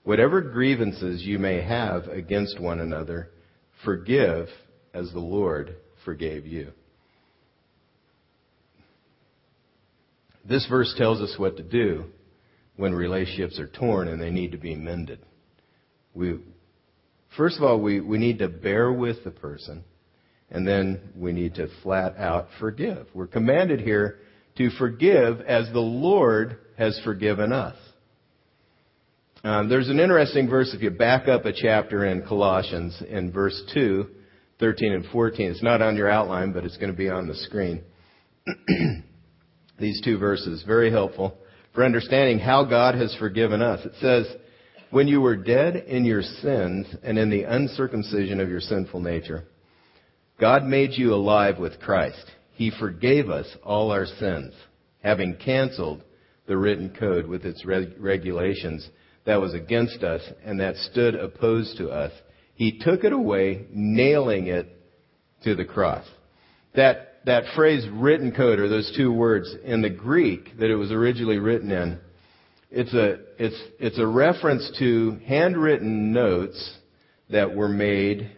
whatever 0.03 0.41
grievances 0.41 1.21
you 1.23 1.39
may 1.39 1.61
have 1.61 2.07
against 2.07 2.59
one 2.59 2.79
another. 2.79 3.29
Forgive 3.83 4.47
as 4.93 5.11
the 5.11 5.19
Lord 5.19 5.75
forgave 6.03 6.45
you. 6.45 6.71
This 10.43 10.65
verse 10.67 10.93
tells 10.97 11.21
us 11.21 11.35
what 11.37 11.57
to 11.57 11.63
do 11.63 12.05
when 12.75 12.93
relationships 12.93 13.59
are 13.59 13.67
torn 13.67 14.07
and 14.07 14.21
they 14.21 14.31
need 14.31 14.51
to 14.51 14.57
be 14.57 14.75
mended. 14.75 15.19
We, 16.15 16.39
first 17.37 17.57
of 17.57 17.63
all, 17.63 17.79
we, 17.79 17.99
we 17.99 18.17
need 18.17 18.39
to 18.39 18.49
bear 18.49 18.91
with 18.91 19.23
the 19.23 19.31
person, 19.31 19.83
and 20.49 20.67
then 20.67 21.11
we 21.15 21.31
need 21.31 21.55
to 21.55 21.67
flat 21.83 22.17
out 22.17 22.47
forgive. 22.59 23.07
We're 23.13 23.27
commanded 23.27 23.81
here 23.81 24.19
to 24.57 24.69
forgive 24.71 25.41
as 25.41 25.71
the 25.71 25.79
Lord 25.79 26.57
has 26.77 26.99
forgiven 27.03 27.51
us. 27.51 27.75
Um, 29.43 29.69
there's 29.69 29.89
an 29.89 29.99
interesting 29.99 30.49
verse 30.49 30.71
if 30.73 30.81
you 30.83 30.91
back 30.91 31.27
up 31.27 31.45
a 31.45 31.53
chapter 31.53 32.05
in 32.05 32.21
Colossians 32.27 33.01
in 33.09 33.31
verse 33.31 33.59
2, 33.73 34.07
13 34.59 34.93
and 34.93 35.05
14. 35.11 35.51
It's 35.51 35.63
not 35.63 35.81
on 35.81 35.95
your 35.95 36.09
outline, 36.09 36.51
but 36.51 36.63
it's 36.63 36.77
going 36.77 36.91
to 36.91 36.97
be 36.97 37.09
on 37.09 37.27
the 37.27 37.35
screen. 37.35 37.83
these 39.81 39.99
two 40.01 40.17
verses. 40.17 40.63
Very 40.65 40.91
helpful 40.91 41.37
for 41.73 41.83
understanding 41.83 42.39
how 42.39 42.63
God 42.63 42.95
has 42.95 43.13
forgiven 43.19 43.61
us. 43.61 43.85
It 43.85 43.93
says, 43.99 44.27
when 44.91 45.07
you 45.07 45.21
were 45.21 45.35
dead 45.35 45.75
in 45.75 46.05
your 46.05 46.21
sins 46.21 46.87
and 47.01 47.17
in 47.17 47.29
the 47.29 47.43
uncircumcision 47.43 48.39
of 48.39 48.49
your 48.49 48.59
sinful 48.59 48.99
nature, 48.99 49.45
God 50.39 50.63
made 50.63 50.91
you 50.93 51.13
alive 51.13 51.57
with 51.57 51.79
Christ. 51.79 52.23
He 52.53 52.71
forgave 52.79 53.29
us 53.29 53.47
all 53.63 53.91
our 53.91 54.05
sins, 54.05 54.53
having 55.01 55.35
canceled 55.35 56.03
the 56.45 56.57
written 56.57 56.93
code 56.97 57.25
with 57.25 57.45
its 57.45 57.65
regulations 57.65 58.87
that 59.25 59.39
was 59.39 59.53
against 59.53 60.03
us 60.03 60.21
and 60.43 60.59
that 60.59 60.75
stood 60.75 61.15
opposed 61.15 61.77
to 61.77 61.89
us. 61.89 62.11
He 62.55 62.79
took 62.79 63.03
it 63.03 63.13
away, 63.13 63.65
nailing 63.71 64.47
it 64.47 64.67
to 65.43 65.55
the 65.55 65.65
cross. 65.65 66.05
That 66.75 67.07
that 67.25 67.43
phrase 67.55 67.87
written 67.91 68.31
code, 68.31 68.59
or 68.59 68.67
those 68.67 68.91
two 68.97 69.11
words, 69.13 69.53
in 69.63 69.81
the 69.81 69.89
Greek 69.89 70.57
that 70.57 70.71
it 70.71 70.75
was 70.75 70.91
originally 70.91 71.37
written 71.37 71.71
in, 71.71 71.99
it's 72.71 72.93
a, 72.93 73.17
it's, 73.37 73.61
it's 73.79 73.99
a 73.99 74.07
reference 74.07 74.71
to 74.79 75.19
handwritten 75.25 76.13
notes 76.13 76.77
that 77.29 77.53
were 77.53 77.69
made 77.69 78.31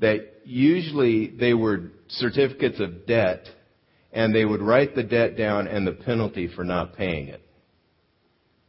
that 0.00 0.40
usually 0.44 1.28
they 1.28 1.54
were 1.54 1.90
certificates 2.08 2.78
of 2.80 3.06
debt 3.06 3.46
and 4.12 4.34
they 4.34 4.44
would 4.44 4.60
write 4.60 4.94
the 4.94 5.02
debt 5.02 5.36
down 5.36 5.66
and 5.66 5.86
the 5.86 5.92
penalty 5.92 6.48
for 6.54 6.62
not 6.62 6.94
paying 6.94 7.28
it. 7.28 7.40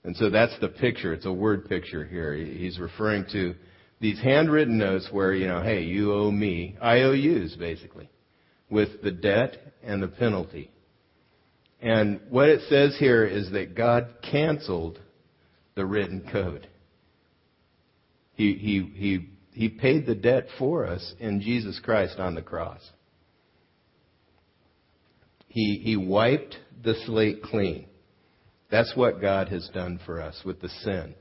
And 0.04 0.16
so 0.16 0.30
that's 0.30 0.58
the 0.60 0.70
picture. 0.70 1.14
It's 1.14 1.26
a 1.26 1.34
word 1.34 1.68
picture 1.68 2.06
here. 2.06 2.34
He's 2.34 2.80
referring 2.80 3.26
to 3.32 3.56
these 4.00 4.20
handwritten 4.20 4.78
notes 4.78 5.10
where, 5.12 5.34
you 5.34 5.48
know, 5.48 5.62
hey, 5.62 5.82
you 5.82 6.14
owe 6.14 6.32
me 6.32 6.78
IOUs, 6.82 7.56
basically 7.58 8.10
with 8.70 9.02
the 9.04 9.12
debt 9.12 9.58
and 9.84 10.02
the 10.02 10.08
penalty. 10.08 10.72
And 11.86 12.20
what 12.32 12.50
it 12.50 12.62
says 12.68 12.98
here 12.98 13.24
is 13.24 13.52
that 13.52 13.76
God 13.76 14.08
canceled 14.32 15.00
the 15.76 15.86
written 15.86 16.28
code. 16.32 16.68
He, 18.34 18.54
he, 18.54 18.92
he, 18.96 19.30
he 19.52 19.70
paid 19.70 20.08
the 20.08 20.16
debt 20.16 20.48
for 20.58 20.88
us 20.88 21.14
in 21.20 21.42
Jesus 21.42 21.80
Christ 21.80 22.18
on 22.18 22.34
the 22.34 22.42
cross. 22.42 22.82
He, 25.48 25.80
he 25.84 25.96
wiped 25.96 26.58
the 26.84 26.96
slate 27.06 27.44
clean. 27.44 27.86
That's 28.72 28.94
what 28.96 29.22
God 29.22 29.50
has 29.50 29.70
done 29.72 30.00
for 30.08 30.20
us 30.20 30.42
with 30.44 30.62
the 30.62 30.70
sin. 30.70 31.14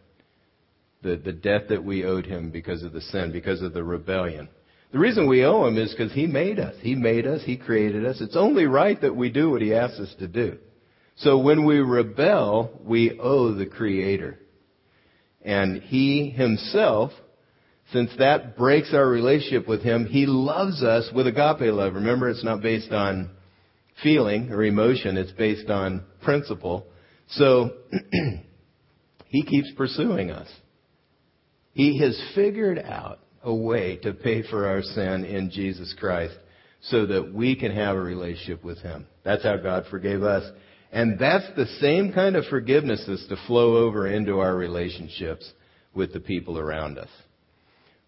The, 1.02 1.16
the 1.16 1.32
debt 1.32 1.68
that 1.68 1.84
we 1.84 2.06
owed 2.06 2.24
him 2.24 2.50
because 2.50 2.82
of 2.82 2.94
the 2.94 3.02
sin, 3.02 3.32
because 3.32 3.60
of 3.60 3.74
the 3.74 3.84
rebellion. 3.84 4.48
The 4.94 5.00
reason 5.00 5.26
we 5.26 5.44
owe 5.44 5.66
him 5.66 5.76
is 5.76 5.90
because 5.90 6.12
he 6.12 6.28
made 6.28 6.60
us. 6.60 6.76
He 6.78 6.94
made 6.94 7.26
us. 7.26 7.42
He 7.42 7.56
created 7.56 8.06
us. 8.06 8.20
It's 8.20 8.36
only 8.36 8.66
right 8.66 8.98
that 9.00 9.16
we 9.16 9.28
do 9.28 9.50
what 9.50 9.60
he 9.60 9.74
asks 9.74 9.98
us 9.98 10.14
to 10.20 10.28
do. 10.28 10.58
So 11.16 11.38
when 11.38 11.64
we 11.64 11.80
rebel, 11.80 12.70
we 12.80 13.18
owe 13.18 13.52
the 13.52 13.66
creator. 13.66 14.38
And 15.42 15.82
he 15.82 16.30
himself, 16.30 17.10
since 17.92 18.12
that 18.20 18.56
breaks 18.56 18.94
our 18.94 19.04
relationship 19.04 19.66
with 19.66 19.82
him, 19.82 20.06
he 20.06 20.26
loves 20.26 20.84
us 20.84 21.10
with 21.12 21.26
agape 21.26 21.74
love. 21.74 21.94
Remember, 21.94 22.30
it's 22.30 22.44
not 22.44 22.62
based 22.62 22.92
on 22.92 23.30
feeling 24.00 24.52
or 24.52 24.62
emotion. 24.62 25.16
It's 25.16 25.32
based 25.32 25.70
on 25.70 26.04
principle. 26.22 26.86
So, 27.30 27.70
he 29.26 29.42
keeps 29.42 29.72
pursuing 29.76 30.30
us. 30.30 30.48
He 31.72 31.98
has 31.98 32.16
figured 32.36 32.78
out 32.78 33.18
a 33.44 33.54
way 33.54 33.96
to 33.98 34.12
pay 34.12 34.42
for 34.42 34.66
our 34.66 34.82
sin 34.82 35.24
in 35.24 35.50
Jesus 35.50 35.94
Christ 35.98 36.34
so 36.82 37.06
that 37.06 37.32
we 37.32 37.56
can 37.56 37.72
have 37.72 37.96
a 37.96 38.00
relationship 38.00 38.64
with 38.64 38.78
Him. 38.78 39.06
That's 39.24 39.42
how 39.42 39.56
God 39.56 39.84
forgave 39.90 40.22
us. 40.22 40.50
And 40.92 41.18
that's 41.18 41.46
the 41.56 41.66
same 41.80 42.12
kind 42.12 42.36
of 42.36 42.44
forgiveness 42.46 43.04
that's 43.06 43.26
to 43.28 43.36
flow 43.46 43.76
over 43.78 44.06
into 44.06 44.38
our 44.38 44.54
relationships 44.54 45.50
with 45.94 46.12
the 46.12 46.20
people 46.20 46.58
around 46.58 46.98
us. 46.98 47.08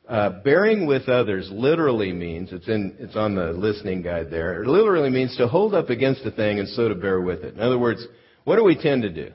Uh, 0.09 0.31
bearing 0.45 0.87
with 0.87 1.09
others 1.09 1.49
literally 1.53 2.13
means, 2.13 2.53
it's, 2.53 2.69
in, 2.69 2.95
it's 3.01 3.17
on 3.17 3.35
the 3.35 3.47
listening 3.47 4.03
guide 4.03 4.31
there, 4.31 4.63
it 4.63 4.69
literally 4.69 5.11
means 5.11 5.37
to 5.37 5.49
hold 5.49 5.75
up 5.75 5.91
against 5.91 6.25
a 6.25 6.31
thing 6.31 6.61
and 6.61 6.69
so 6.71 6.89
to 6.89 6.95
bear 6.95 7.21
with 7.21 7.43
it. 7.43 7.55
In 7.55 7.61
other 7.61 7.79
words, 7.79 8.07
what 8.45 8.55
do 8.55 8.63
we 8.63 8.81
tend 8.81 9.03
to 9.03 9.11
do? 9.11 9.33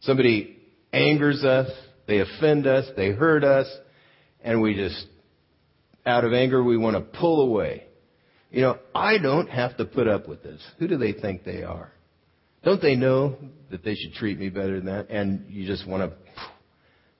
Somebody 0.00 0.58
angers 0.92 1.42
us, 1.42 1.70
they 2.06 2.20
offend 2.20 2.66
us, 2.66 2.84
they 2.98 3.12
hurt 3.12 3.44
us, 3.44 3.66
and 4.42 4.60
we 4.60 4.74
just, 4.74 5.06
out 6.06 6.24
of 6.24 6.32
anger, 6.32 6.62
we 6.62 6.76
want 6.76 6.96
to 6.96 7.18
pull 7.18 7.42
away. 7.42 7.84
You 8.50 8.62
know, 8.62 8.78
I 8.94 9.18
don't 9.18 9.48
have 9.48 9.76
to 9.78 9.84
put 9.84 10.06
up 10.06 10.28
with 10.28 10.42
this. 10.42 10.62
Who 10.78 10.86
do 10.86 10.96
they 10.96 11.12
think 11.12 11.44
they 11.44 11.62
are? 11.62 11.90
Don't 12.62 12.80
they 12.80 12.94
know 12.94 13.36
that 13.70 13.84
they 13.84 13.94
should 13.94 14.14
treat 14.14 14.38
me 14.38 14.48
better 14.48 14.76
than 14.76 14.86
that? 14.86 15.10
And 15.10 15.46
you 15.48 15.66
just 15.66 15.86
want 15.86 16.10
to 16.10 16.16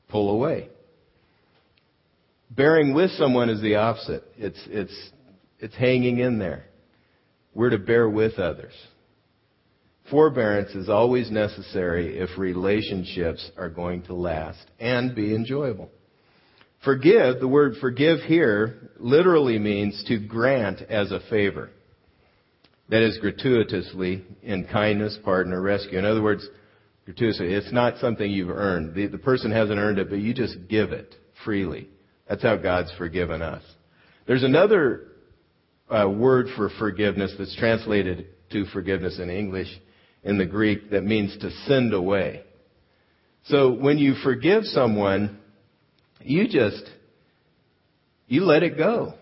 pull 0.08 0.30
away. 0.30 0.68
Bearing 2.50 2.94
with 2.94 3.10
someone 3.12 3.50
is 3.50 3.60
the 3.60 3.76
opposite. 3.76 4.24
It's, 4.36 4.60
it's, 4.66 5.10
it's 5.58 5.74
hanging 5.74 6.18
in 6.18 6.38
there. 6.38 6.66
We're 7.52 7.70
to 7.70 7.78
bear 7.78 8.08
with 8.08 8.38
others. 8.38 8.72
Forbearance 10.10 10.70
is 10.70 10.88
always 10.88 11.30
necessary 11.30 12.18
if 12.18 12.38
relationships 12.38 13.50
are 13.56 13.70
going 13.70 14.02
to 14.02 14.14
last 14.14 14.64
and 14.78 15.14
be 15.14 15.34
enjoyable. 15.34 15.90
Forgive, 16.84 17.40
the 17.40 17.48
word 17.48 17.74
forgive 17.80 18.20
here 18.20 18.90
literally 18.98 19.58
means 19.58 20.04
to 20.08 20.18
grant 20.18 20.82
as 20.82 21.10
a 21.10 21.20
favor. 21.30 21.70
That 22.90 23.02
is 23.02 23.18
gratuitously 23.18 24.24
in 24.42 24.66
kindness, 24.66 25.18
pardon, 25.24 25.52
or 25.52 25.62
rescue. 25.62 25.98
In 25.98 26.04
other 26.04 26.22
words, 26.22 26.46
gratuitously, 27.06 27.54
it's 27.54 27.72
not 27.72 27.98
something 27.98 28.30
you've 28.30 28.50
earned. 28.50 28.94
The, 28.94 29.06
the 29.06 29.18
person 29.18 29.50
hasn't 29.50 29.78
earned 29.78 29.98
it, 29.98 30.10
but 30.10 30.18
you 30.18 30.34
just 30.34 30.56
give 30.68 30.92
it 30.92 31.14
freely. 31.44 31.88
That's 32.28 32.42
how 32.42 32.56
God's 32.56 32.92
forgiven 32.98 33.40
us. 33.40 33.62
There's 34.26 34.42
another 34.42 35.08
uh, 35.88 36.08
word 36.08 36.46
for 36.56 36.70
forgiveness 36.78 37.34
that's 37.38 37.56
translated 37.56 38.26
to 38.52 38.66
forgiveness 38.66 39.18
in 39.18 39.30
English 39.30 39.68
in 40.22 40.38
the 40.38 40.46
Greek 40.46 40.90
that 40.90 41.04
means 41.04 41.36
to 41.38 41.50
send 41.66 41.94
away. 41.94 42.42
So 43.44 43.72
when 43.72 43.98
you 43.98 44.14
forgive 44.22 44.64
someone, 44.64 45.38
you 46.24 46.48
just, 46.48 46.82
you 48.26 48.44
let 48.44 48.62
it 48.62 48.76
go. 48.76 49.14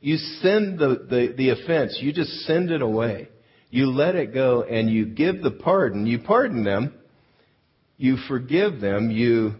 You 0.00 0.16
send 0.16 0.78
the, 0.78 1.06
the, 1.08 1.34
the 1.36 1.50
offense, 1.50 1.98
you 2.00 2.12
just 2.12 2.30
send 2.46 2.70
it 2.70 2.82
away. 2.82 3.28
You 3.70 3.90
let 3.90 4.14
it 4.14 4.32
go 4.32 4.62
and 4.62 4.88
you 4.88 5.06
give 5.06 5.42
the 5.42 5.50
pardon. 5.50 6.06
You 6.06 6.20
pardon 6.20 6.62
them. 6.62 6.94
You 7.96 8.18
forgive 8.28 8.80
them. 8.80 9.10
You 9.10 9.54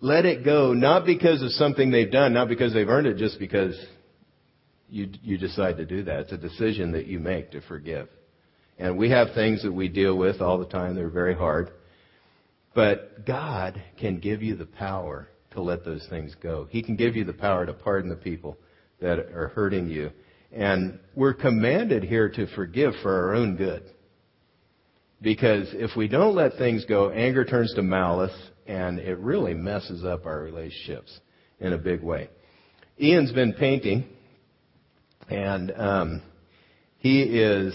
let 0.00 0.24
it 0.24 0.44
go, 0.44 0.72
not 0.72 1.06
because 1.06 1.42
of 1.42 1.50
something 1.52 1.90
they've 1.90 2.10
done, 2.10 2.34
not 2.34 2.48
because 2.48 2.74
they've 2.74 2.88
earned 2.88 3.06
it, 3.06 3.16
just 3.16 3.38
because 3.38 3.74
you, 4.90 5.08
you 5.22 5.38
decide 5.38 5.78
to 5.78 5.86
do 5.86 6.02
that. 6.04 6.20
It's 6.20 6.32
a 6.32 6.36
decision 6.36 6.92
that 6.92 7.06
you 7.06 7.18
make 7.18 7.52
to 7.52 7.60
forgive. 7.62 8.08
And 8.78 8.98
we 8.98 9.10
have 9.10 9.28
things 9.34 9.62
that 9.62 9.72
we 9.72 9.88
deal 9.88 10.16
with 10.16 10.40
all 10.40 10.58
the 10.58 10.66
time 10.66 10.96
that 10.96 11.02
are 11.02 11.10
very 11.10 11.34
hard. 11.34 11.70
But 12.74 13.24
God 13.26 13.82
can 13.98 14.18
give 14.18 14.42
you 14.42 14.56
the 14.56 14.66
power 14.66 15.28
to 15.52 15.62
let 15.62 15.84
those 15.84 16.06
things 16.10 16.34
go. 16.42 16.66
He 16.70 16.82
can 16.82 16.96
give 16.96 17.16
you 17.16 17.24
the 17.24 17.32
power 17.32 17.66
to 17.66 17.72
pardon 17.72 18.10
the 18.10 18.16
people 18.16 18.58
that 19.00 19.18
are 19.18 19.48
hurting 19.54 19.88
you. 19.88 20.10
And 20.52 20.98
we're 21.14 21.34
commanded 21.34 22.04
here 22.04 22.28
to 22.28 22.46
forgive 22.54 22.92
for 23.02 23.14
our 23.14 23.34
own 23.34 23.56
good. 23.56 23.84
Because 25.20 25.68
if 25.72 25.96
we 25.96 26.08
don't 26.08 26.34
let 26.34 26.54
things 26.58 26.84
go, 26.84 27.10
anger 27.10 27.44
turns 27.44 27.72
to 27.74 27.82
malice, 27.82 28.36
and 28.66 28.98
it 28.98 29.18
really 29.18 29.54
messes 29.54 30.04
up 30.04 30.26
our 30.26 30.40
relationships 30.40 31.20
in 31.60 31.72
a 31.72 31.78
big 31.78 32.02
way. 32.02 32.28
Ian's 33.00 33.32
been 33.32 33.52
painting, 33.54 34.04
and 35.28 35.72
um, 35.72 36.22
he 36.98 37.22
is 37.22 37.74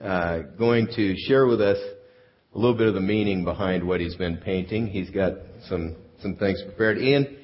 uh, 0.00 0.40
going 0.58 0.88
to 0.96 1.14
share 1.26 1.46
with 1.46 1.60
us 1.60 1.78
a 2.54 2.58
little 2.58 2.76
bit 2.76 2.88
of 2.88 2.94
the 2.94 3.00
meaning 3.00 3.44
behind 3.44 3.86
what 3.86 4.00
he's 4.00 4.16
been 4.16 4.38
painting. 4.38 4.86
He's 4.86 5.10
got 5.10 5.34
some 5.68 5.96
some 6.20 6.36
things 6.36 6.62
prepared. 6.62 6.98
Ian, 6.98 7.36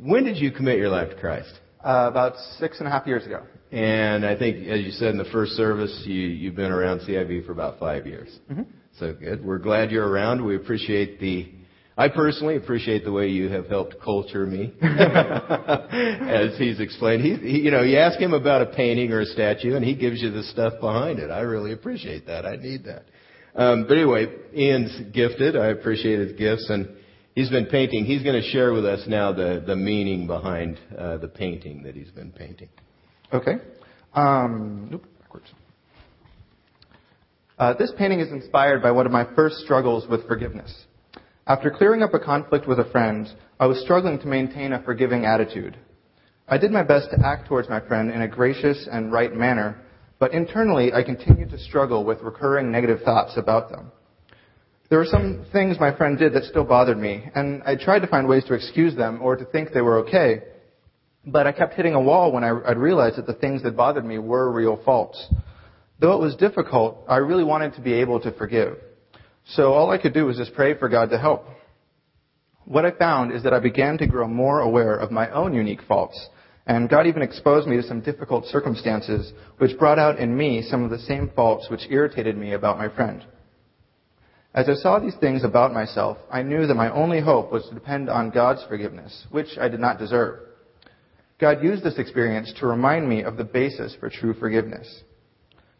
when 0.00 0.24
did 0.24 0.36
you 0.36 0.50
commit 0.50 0.78
your 0.78 0.88
life 0.88 1.10
to 1.10 1.16
Christ? 1.16 1.52
Uh, 1.84 2.08
about 2.10 2.36
six 2.58 2.78
and 2.78 2.88
a 2.88 2.90
half 2.90 3.06
years 3.06 3.24
ago. 3.26 3.42
And 3.72 4.24
I 4.24 4.38
think, 4.38 4.66
as 4.68 4.80
you 4.80 4.90
said 4.92 5.08
in 5.08 5.18
the 5.18 5.24
first 5.32 5.52
service, 5.52 6.02
you, 6.06 6.14
you've 6.14 6.54
been 6.54 6.72
around 6.72 7.00
CIV 7.00 7.46
for 7.46 7.52
about 7.52 7.78
five 7.78 8.06
years. 8.06 8.28
Mm-hmm. 8.50 8.62
So 8.98 9.12
good. 9.12 9.44
We're 9.44 9.58
glad 9.58 9.90
you're 9.90 10.08
around. 10.08 10.44
We 10.44 10.56
appreciate 10.56 11.20
the 11.20 11.52
I 11.98 12.08
personally 12.10 12.56
appreciate 12.56 13.04
the 13.04 13.12
way 13.12 13.28
you 13.28 13.48
have 13.48 13.68
helped 13.68 13.98
culture 14.02 14.44
me, 14.44 14.70
as 14.82 16.58
he's 16.58 16.78
explained. 16.78 17.22
He, 17.22 17.36
he, 17.36 17.58
you 17.60 17.70
know, 17.70 17.82
you 17.82 17.96
ask 17.96 18.18
him 18.18 18.34
about 18.34 18.60
a 18.60 18.66
painting 18.66 19.12
or 19.12 19.20
a 19.20 19.24
statue, 19.24 19.76
and 19.76 19.84
he 19.84 19.94
gives 19.94 20.20
you 20.20 20.30
the 20.30 20.42
stuff 20.42 20.74
behind 20.78 21.20
it. 21.20 21.30
I 21.30 21.40
really 21.40 21.72
appreciate 21.72 22.26
that. 22.26 22.44
I 22.44 22.56
need 22.56 22.84
that. 22.84 23.04
Um, 23.54 23.86
but 23.88 23.96
anyway, 23.96 24.26
Ian's 24.54 25.10
gifted. 25.14 25.56
I 25.56 25.68
appreciate 25.68 26.18
his 26.18 26.32
gifts, 26.32 26.68
and 26.68 26.86
he's 27.36 27.50
been 27.50 27.66
painting. 27.66 28.04
He's 28.04 28.24
going 28.24 28.40
to 28.40 28.48
share 28.50 28.72
with 28.72 28.84
us 28.84 29.04
now 29.06 29.32
the 29.32 29.62
the 29.64 29.76
meaning 29.76 30.26
behind 30.26 30.80
uh, 30.98 31.18
the 31.18 31.28
painting 31.28 31.84
that 31.84 31.94
he's 31.94 32.10
been 32.10 32.32
painting. 32.32 32.68
Okay. 33.32 33.58
Um, 34.14 34.88
nope, 34.90 35.04
backwards. 35.20 35.46
Uh, 37.58 37.74
this 37.74 37.92
painting 37.96 38.20
is 38.20 38.32
inspired 38.32 38.82
by 38.82 38.90
one 38.90 39.06
of 39.06 39.12
my 39.12 39.26
first 39.36 39.56
struggles 39.58 40.08
with 40.08 40.26
forgiveness. 40.26 40.86
After 41.46 41.70
clearing 41.70 42.02
up 42.02 42.12
a 42.12 42.18
conflict 42.18 42.66
with 42.66 42.80
a 42.80 42.90
friend, 42.90 43.28
I 43.60 43.66
was 43.66 43.80
struggling 43.80 44.18
to 44.18 44.26
maintain 44.26 44.72
a 44.72 44.82
forgiving 44.82 45.24
attitude. 45.24 45.76
I 46.48 46.58
did 46.58 46.70
my 46.70 46.82
best 46.82 47.10
to 47.10 47.24
act 47.24 47.48
towards 47.48 47.68
my 47.68 47.80
friend 47.80 48.10
in 48.10 48.22
a 48.22 48.28
gracious 48.28 48.88
and 48.90 49.12
right 49.12 49.34
manner, 49.34 49.80
but 50.18 50.32
internally 50.32 50.92
I 50.92 51.02
continued 51.02 51.50
to 51.50 51.58
struggle 51.58 52.04
with 52.04 52.20
recurring 52.20 52.70
negative 52.70 53.00
thoughts 53.02 53.36
about 53.36 53.70
them. 53.70 53.92
There 54.88 54.98
were 54.98 55.06
some 55.06 55.44
things 55.52 55.80
my 55.80 55.96
friend 55.96 56.16
did 56.16 56.32
that 56.34 56.44
still 56.44 56.62
bothered 56.62 56.98
me, 56.98 57.24
and 57.34 57.60
I 57.64 57.74
tried 57.74 58.00
to 58.00 58.06
find 58.06 58.28
ways 58.28 58.44
to 58.44 58.54
excuse 58.54 58.94
them 58.94 59.20
or 59.20 59.34
to 59.34 59.44
think 59.44 59.72
they 59.72 59.80
were 59.80 59.98
okay, 59.98 60.42
but 61.26 61.44
I 61.46 61.52
kept 61.52 61.74
hitting 61.74 61.94
a 61.94 62.00
wall 62.00 62.30
when 62.30 62.44
I, 62.44 62.52
would 62.52 62.78
realized 62.78 63.16
that 63.16 63.26
the 63.26 63.34
things 63.34 63.64
that 63.64 63.76
bothered 63.76 64.04
me 64.04 64.18
were 64.18 64.52
real 64.52 64.80
faults. 64.84 65.26
Though 65.98 66.12
it 66.12 66.20
was 66.20 66.36
difficult, 66.36 67.02
I 67.08 67.16
really 67.16 67.42
wanted 67.42 67.74
to 67.74 67.80
be 67.80 67.94
able 67.94 68.20
to 68.20 68.30
forgive. 68.32 68.78
So 69.46 69.72
all 69.72 69.90
I 69.90 69.98
could 69.98 70.14
do 70.14 70.26
was 70.26 70.36
just 70.36 70.54
pray 70.54 70.78
for 70.78 70.88
God 70.88 71.10
to 71.10 71.18
help. 71.18 71.46
What 72.64 72.84
I 72.84 72.92
found 72.92 73.32
is 73.32 73.42
that 73.42 73.54
I 73.54 73.58
began 73.58 73.98
to 73.98 74.06
grow 74.06 74.28
more 74.28 74.60
aware 74.60 74.94
of 74.94 75.10
my 75.10 75.28
own 75.30 75.52
unique 75.52 75.82
faults. 75.88 76.28
And 76.66 76.88
God 76.88 77.08
even 77.08 77.22
exposed 77.22 77.66
me 77.66 77.76
to 77.76 77.82
some 77.82 78.00
difficult 78.02 78.44
circumstances, 78.46 79.32
which 79.58 79.78
brought 79.78 79.98
out 79.98 80.18
in 80.18 80.36
me 80.36 80.62
some 80.62 80.84
of 80.84 80.90
the 80.90 80.98
same 80.98 81.30
faults 81.34 81.68
which 81.70 81.86
irritated 81.90 82.36
me 82.36 82.52
about 82.52 82.78
my 82.78 82.88
friend. 82.88 83.24
As 84.56 84.70
I 84.70 84.74
saw 84.74 84.98
these 84.98 85.14
things 85.16 85.44
about 85.44 85.74
myself, 85.74 86.16
I 86.30 86.42
knew 86.42 86.66
that 86.66 86.74
my 86.74 86.90
only 86.90 87.20
hope 87.20 87.52
was 87.52 87.68
to 87.68 87.74
depend 87.74 88.08
on 88.08 88.30
God's 88.30 88.64
forgiveness, 88.64 89.26
which 89.30 89.58
I 89.60 89.68
did 89.68 89.80
not 89.80 89.98
deserve. 89.98 90.40
God 91.38 91.62
used 91.62 91.84
this 91.84 91.98
experience 91.98 92.54
to 92.58 92.66
remind 92.66 93.06
me 93.06 93.22
of 93.22 93.36
the 93.36 93.44
basis 93.44 93.94
for 94.00 94.08
true 94.08 94.32
forgiveness. 94.32 95.02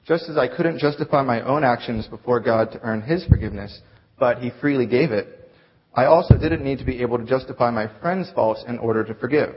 Just 0.07 0.29
as 0.29 0.37
I 0.37 0.55
couldn't 0.55 0.79
justify 0.79 1.23
my 1.23 1.41
own 1.41 1.65
actions 1.65 2.07
before 2.07 2.39
God 2.39 2.71
to 2.73 2.81
earn 2.83 3.01
His 3.01 3.25
forgiveness, 3.25 3.81
but 4.19 4.41
He 4.41 4.51
freely 4.61 4.85
gave 4.85 5.11
it, 5.11 5.51
I 5.95 6.05
also 6.05 6.37
didn't 6.37 6.63
need 6.63 6.79
to 6.79 6.85
be 6.85 7.01
able 7.01 7.17
to 7.17 7.25
justify 7.25 7.71
my 7.71 7.91
friend's 8.03 8.31
faults 8.33 8.63
in 8.69 8.79
order 8.79 9.03
to 9.05 9.15
forgive. 9.15 9.55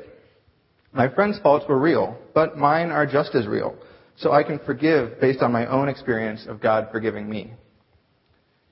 My 0.93 1.13
friend's 1.13 1.39
faults 1.39 1.65
were 1.67 1.77
real, 1.77 2.17
but 2.33 2.57
mine 2.57 2.89
are 2.89 3.05
just 3.05 3.35
as 3.35 3.47
real. 3.47 3.75
so 4.15 4.33
I 4.33 4.43
can 4.43 4.59
forgive 4.59 5.19
based 5.21 5.41
on 5.41 5.51
my 5.51 5.65
own 5.67 5.87
experience 5.87 6.45
of 6.47 6.61
God 6.61 6.89
forgiving 6.91 7.29
me. 7.29 7.53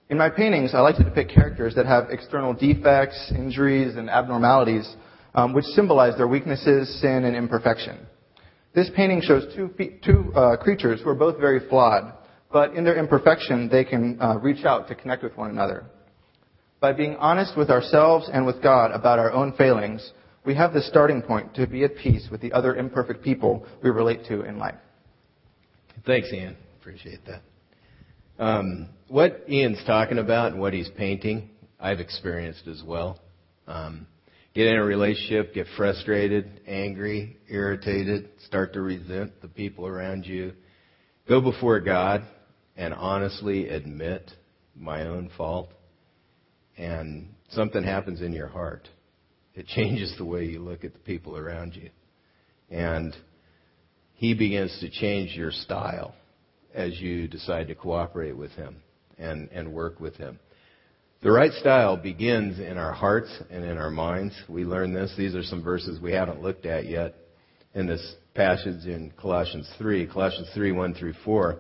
In 0.10 0.18
my 0.18 0.30
paintings, 0.30 0.74
I 0.74 0.80
like 0.80 0.96
to 0.98 1.04
depict 1.04 1.32
characters 1.32 1.76
that 1.76 1.86
have 1.86 2.10
external 2.10 2.54
defects, 2.54 3.32
injuries, 3.36 3.98
and 3.98 4.10
abnormalities, 4.10 4.96
um, 5.36 5.54
which 5.54 5.66
symbolize 5.66 6.16
their 6.16 6.28
weaknesses, 6.28 7.02
sin, 7.02 7.26
and 7.26 7.36
imperfection. 7.36 8.00
This 8.74 8.90
painting 8.96 9.22
shows 9.22 9.54
two, 9.54 9.70
two 10.06 10.34
uh, 10.34 10.56
creatures 10.58 11.02
who 11.02 11.10
are 11.10 11.16
both 11.16 11.40
very 11.40 11.68
flawed, 11.68 12.14
but 12.52 12.74
in 12.74 12.86
their 12.86 12.96
imperfection, 12.96 13.68
they 13.70 13.84
can 13.84 14.18
uh, 14.22 14.38
reach 14.38 14.64
out 14.64 14.88
to 14.88 14.96
connect 14.96 15.24
with 15.24 15.36
one 15.36 15.50
another. 15.50 15.84
By 16.80 16.94
being 16.94 17.16
honest 17.18 17.58
with 17.58 17.70
ourselves 17.70 18.30
and 18.32 18.46
with 18.46 18.62
God 18.62 18.92
about 18.92 19.20
our 19.20 19.32
own 19.34 19.54
failings, 19.58 20.14
we 20.46 20.56
have 20.56 20.74
the 20.74 20.82
starting 20.82 21.22
point 21.22 21.54
to 21.56 21.68
be 21.68 21.84
at 21.84 21.98
peace 21.98 22.30
with 22.32 22.40
the 22.40 22.54
other 22.54 22.76
imperfect 22.76 23.24
people 23.24 23.66
we 23.84 23.90
relate 23.90 24.26
to 24.28 24.44
in 24.44 24.58
life. 24.58 24.76
Thanks, 26.06 26.32
Ian. 26.32 26.56
Appreciate 26.80 27.26
that. 27.26 27.42
Um, 28.40 28.90
what 29.08 29.46
Ian's 29.50 29.84
talking 29.88 30.20
about 30.20 30.52
and 30.52 30.62
what 30.62 30.74
he's 30.74 30.90
painting, 30.96 31.50
I've 31.80 32.00
experienced 32.00 32.68
as 32.68 32.84
well. 32.86 33.20
Um, 33.68 34.06
get 34.54 34.68
in 34.68 34.76
a 34.76 34.84
relationship, 34.84 35.54
get 35.56 35.66
frustrated, 35.76 36.62
angry, 36.68 37.38
irritated, 37.50 38.30
start 38.46 38.74
to 38.74 38.82
resent 38.82 39.42
the 39.42 39.48
people 39.48 39.88
around 39.88 40.26
you. 40.26 40.54
Go 41.28 41.42
before 41.42 41.80
God 41.80 42.24
and 42.76 42.94
honestly 42.94 43.70
admit 43.70 44.30
my 44.76 45.08
own 45.08 45.32
fault. 45.36 45.70
And 46.78 47.30
something 47.50 47.84
happens 47.84 48.22
in 48.22 48.34
your 48.34 48.48
heart. 48.48 48.88
It 49.56 49.66
changes 49.66 50.14
the 50.18 50.26
way 50.26 50.46
you 50.46 50.60
look 50.60 50.84
at 50.84 50.94
the 50.94 51.00
people 51.00 51.36
around 51.36 51.76
you. 51.76 51.90
And 52.70 53.16
he 54.14 54.36
begins 54.36 54.78
to 54.82 54.92
change 54.92 55.36
your 55.36 55.52
style 55.52 56.14
as 56.78 57.02
you 57.02 57.28
decide 57.28 57.68
to 57.68 57.76
cooperate 57.76 58.38
with 58.38 58.52
Him 58.52 58.78
and, 59.18 59.50
and 59.52 59.74
work 59.74 60.00
with 60.00 60.16
Him. 60.16 60.40
The 61.22 61.32
right 61.32 61.52
style 61.54 61.98
begins 61.98 62.60
in 62.60 62.78
our 62.78 62.94
hearts 62.94 63.36
and 63.50 63.66
in 63.66 63.78
our 63.78 63.90
minds. 63.90 64.36
We 64.48 64.64
learn 64.64 64.94
this. 64.94 65.12
These 65.18 65.36
are 65.36 65.44
some 65.44 65.64
verses 65.64 66.00
we 66.00 66.12
haven't 66.12 66.44
looked 66.44 66.68
at 66.68 66.86
yet 66.86 67.16
in 67.74 67.88
this 67.88 68.16
passage 68.36 68.86
in 68.86 69.12
Colossians 69.20 69.68
3. 69.80 70.06
Colossians 70.08 70.50
3, 70.54 70.72
1 70.72 70.94
through 70.94 71.16
4 71.26 71.52
it 71.52 71.60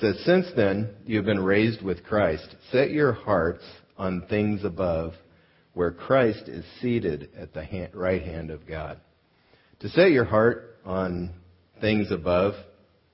says, 0.00 0.24
Since 0.24 0.46
then 0.54 0.90
you 1.04 1.16
have 1.16 1.26
been 1.26 1.42
raised 1.42 1.82
with 1.82 2.04
Christ. 2.04 2.54
Set 2.70 2.92
your 2.92 3.12
hearts 3.12 3.64
on 3.96 4.26
things 4.28 4.64
above, 4.64 5.14
where 5.74 5.90
Christ 5.90 6.46
is 6.46 6.64
seated 6.80 7.30
at 7.36 7.52
the 7.52 7.90
right 7.92 8.22
hand 8.22 8.52
of 8.52 8.64
God. 8.64 9.00
To 9.80 9.88
set 9.88 10.12
your 10.12 10.24
heart 10.24 10.76
on 10.84 11.34
things 11.80 12.12
above 12.12 12.54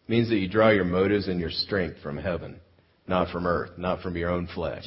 means 0.07 0.29
that 0.29 0.37
you 0.37 0.49
draw 0.49 0.71
your 0.71 0.85
motives 0.85 1.29
and 1.29 1.41
your 1.41 1.51
strength 1.51 2.01
from 2.03 2.17
heaven, 2.17 2.61
not 3.07 3.31
from 3.31 3.47
earth, 3.47 3.71
not 3.79 4.01
from 4.01 4.17
your 4.17 4.31
own 4.31 4.47
flesh. 4.55 4.85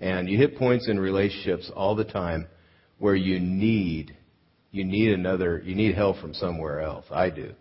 And 0.00 0.28
you 0.28 0.36
hit 0.36 0.58
points 0.58 0.88
in 0.88 0.98
relationships 0.98 1.70
all 1.74 1.94
the 1.94 2.04
time 2.04 2.48
where 2.98 3.14
you 3.14 3.38
need 3.40 4.16
you 4.70 4.84
need 4.84 5.12
another 5.12 5.62
you 5.64 5.74
need 5.74 5.94
help 5.94 6.18
from 6.18 6.34
somewhere 6.34 6.80
else. 6.80 7.04
I 7.10 7.30
do. 7.30 7.52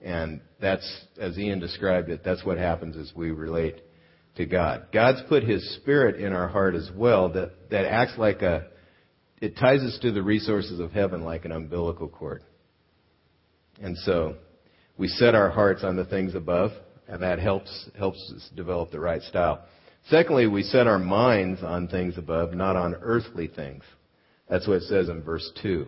And 0.00 0.40
that's 0.60 1.04
as 1.18 1.38
Ian 1.38 1.60
described 1.60 2.10
it, 2.10 2.22
that's 2.24 2.44
what 2.44 2.58
happens 2.58 2.96
as 2.96 3.12
we 3.14 3.30
relate 3.30 3.80
to 4.36 4.46
God. 4.46 4.88
God's 4.92 5.22
put 5.28 5.44
his 5.44 5.76
spirit 5.76 6.20
in 6.20 6.32
our 6.32 6.48
heart 6.48 6.74
as 6.74 6.90
well 6.94 7.28
that, 7.30 7.70
that 7.70 7.86
acts 7.86 8.18
like 8.18 8.42
a 8.42 8.66
it 9.40 9.56
ties 9.56 9.80
us 9.80 9.98
to 10.02 10.10
the 10.10 10.22
resources 10.22 10.80
of 10.80 10.92
heaven 10.92 11.22
like 11.22 11.44
an 11.44 11.52
umbilical 11.52 12.08
cord. 12.08 12.42
And 13.80 13.96
so 13.98 14.36
we 14.96 15.08
set 15.08 15.34
our 15.34 15.50
hearts 15.50 15.82
on 15.82 15.96
the 15.96 16.04
things 16.04 16.34
above, 16.34 16.70
and 17.08 17.22
that 17.22 17.38
helps, 17.38 17.90
helps 17.98 18.32
us 18.34 18.48
develop 18.54 18.90
the 18.90 19.00
right 19.00 19.22
style. 19.22 19.64
Secondly, 20.08 20.46
we 20.46 20.62
set 20.62 20.86
our 20.86 20.98
minds 20.98 21.62
on 21.62 21.88
things 21.88 22.18
above, 22.18 22.52
not 22.52 22.76
on 22.76 22.94
earthly 23.00 23.48
things. 23.48 23.82
That's 24.48 24.68
what 24.68 24.78
it 24.78 24.82
says 24.84 25.08
in 25.08 25.22
verse 25.22 25.50
2. 25.62 25.86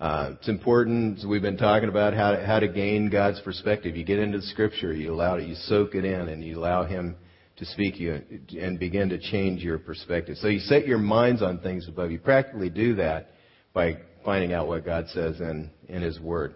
Uh, 0.00 0.32
it's 0.38 0.48
important, 0.48 1.26
we've 1.26 1.42
been 1.42 1.56
talking 1.56 1.88
about, 1.88 2.14
how 2.14 2.32
to, 2.32 2.46
how 2.46 2.60
to 2.60 2.68
gain 2.68 3.10
God's 3.10 3.40
perspective. 3.40 3.96
You 3.96 4.04
get 4.04 4.20
into 4.20 4.38
the 4.38 4.46
Scripture, 4.46 4.92
you 4.92 5.12
allow 5.12 5.36
it, 5.36 5.48
you 5.48 5.56
soak 5.56 5.96
it 5.96 6.04
in, 6.04 6.28
and 6.28 6.44
you 6.44 6.58
allow 6.58 6.84
Him 6.84 7.16
to 7.56 7.64
speak 7.64 7.98
you 7.98 8.22
and 8.60 8.78
begin 8.78 9.08
to 9.08 9.18
change 9.18 9.64
your 9.64 9.78
perspective. 9.78 10.36
So 10.36 10.46
you 10.46 10.60
set 10.60 10.86
your 10.86 10.98
minds 10.98 11.42
on 11.42 11.58
things 11.58 11.88
above. 11.88 12.12
You 12.12 12.20
practically 12.20 12.70
do 12.70 12.94
that 12.96 13.32
by 13.72 13.98
finding 14.24 14.52
out 14.52 14.68
what 14.68 14.84
God 14.84 15.06
says 15.08 15.40
in, 15.40 15.70
in 15.88 16.02
His 16.02 16.20
Word. 16.20 16.54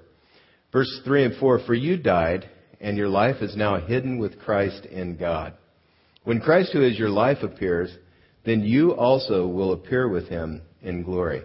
Verses 0.73 1.03
3 1.05 1.25
and 1.25 1.37
4 1.37 1.61
For 1.67 1.75
you 1.75 1.97
died, 1.99 2.49
and 2.81 2.97
your 2.97 3.09
life 3.09 3.43
is 3.43 3.55
now 3.57 3.79
hidden 3.79 4.19
with 4.19 4.41
Christ 4.41 4.87
in 4.87 5.17
God. 5.17 5.55
When 6.25 6.41
Christ, 6.41 6.71
who 6.73 6.83
is 6.83 6.99
your 6.99 7.11
life, 7.11 7.39
appears, 7.43 7.95
then 8.45 8.63
you 8.63 8.95
also 8.95 9.47
will 9.47 9.73
appear 9.73 10.09
with 10.09 10.29
him 10.29 10.63
in 10.81 11.03
glory. 11.03 11.43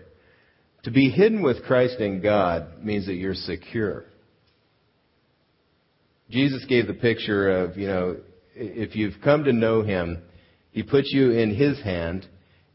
To 0.84 0.92
be 0.92 1.10
hidden 1.10 1.42
with 1.42 1.64
Christ 1.66 2.00
in 2.00 2.22
God 2.22 2.84
means 2.84 3.06
that 3.08 3.16
you're 3.16 3.34
secure. 3.34 4.06
Jesus 6.30 6.66
gave 6.66 6.88
the 6.88 6.94
picture 6.94 7.50
of, 7.50 7.78
you 7.78 7.88
know, 7.88 8.18
if 8.56 8.96
you've 8.96 9.22
come 9.24 9.44
to 9.44 9.54
know 9.54 9.82
him, 9.82 10.24
he 10.72 10.84
puts 10.84 11.12
you 11.12 11.32
in 11.32 11.54
his 11.54 11.82
hand, 11.82 12.26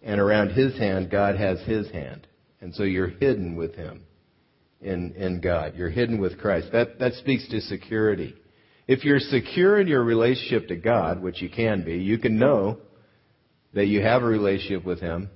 and 0.02 0.20
around 0.20 0.50
his 0.50 0.76
hand, 0.78 1.10
God 1.10 1.36
has 1.36 1.60
his 1.62 1.90
hand. 1.90 2.26
And 2.60 2.74
so 2.74 2.82
you're 2.82 3.08
hidden 3.08 3.56
with 3.56 3.74
him 3.74 4.02
in, 4.83 5.14
in 5.14 5.40
God. 5.40 5.75
You're 5.77 5.90
hidden 5.90 6.21
with 6.21 6.38
Christ. 6.38 6.68
That, 6.73 6.99
that 6.99 7.14
speaks 7.14 7.49
to 7.49 7.61
security. 7.61 8.35
If 8.87 9.05
you're 9.05 9.21
secure 9.21 9.81
in 9.81 9.87
your 9.87 10.03
relationship 10.03 10.68
to 10.68 10.77
God, 10.77 11.23
which 11.23 11.40
you 11.40 11.49
can 11.49 11.85
be, 11.85 11.97
you 11.97 12.18
can 12.18 12.38
know 12.38 12.79
that 13.75 13.87
you 13.87 14.03
have 14.03 14.23
a 14.23 14.27
relationship 14.27 14.85
with 14.85 15.01
Him, 15.01 15.31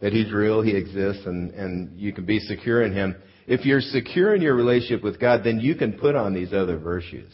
that 0.00 0.12
He's 0.12 0.32
real, 0.32 0.60
He 0.60 0.76
exists, 0.76 1.24
and, 1.24 1.52
and 1.52 1.98
you 1.98 2.12
can 2.12 2.26
be 2.26 2.40
secure 2.40 2.82
in 2.82 2.92
Him. 2.92 3.16
If 3.46 3.64
you're 3.64 3.80
secure 3.80 4.34
in 4.34 4.42
your 4.42 4.54
relationship 4.54 5.02
with 5.02 5.20
God, 5.20 5.42
then 5.44 5.60
you 5.60 5.74
can 5.74 5.94
put 5.94 6.14
on 6.14 6.34
these 6.34 6.52
other 6.52 6.78
virtues. 6.78 7.32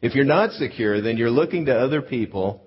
If 0.00 0.14
you're 0.14 0.24
not 0.24 0.52
secure, 0.52 1.00
then 1.00 1.16
you're 1.16 1.30
looking 1.30 1.66
to 1.66 1.78
other 1.78 2.02
people. 2.02 2.66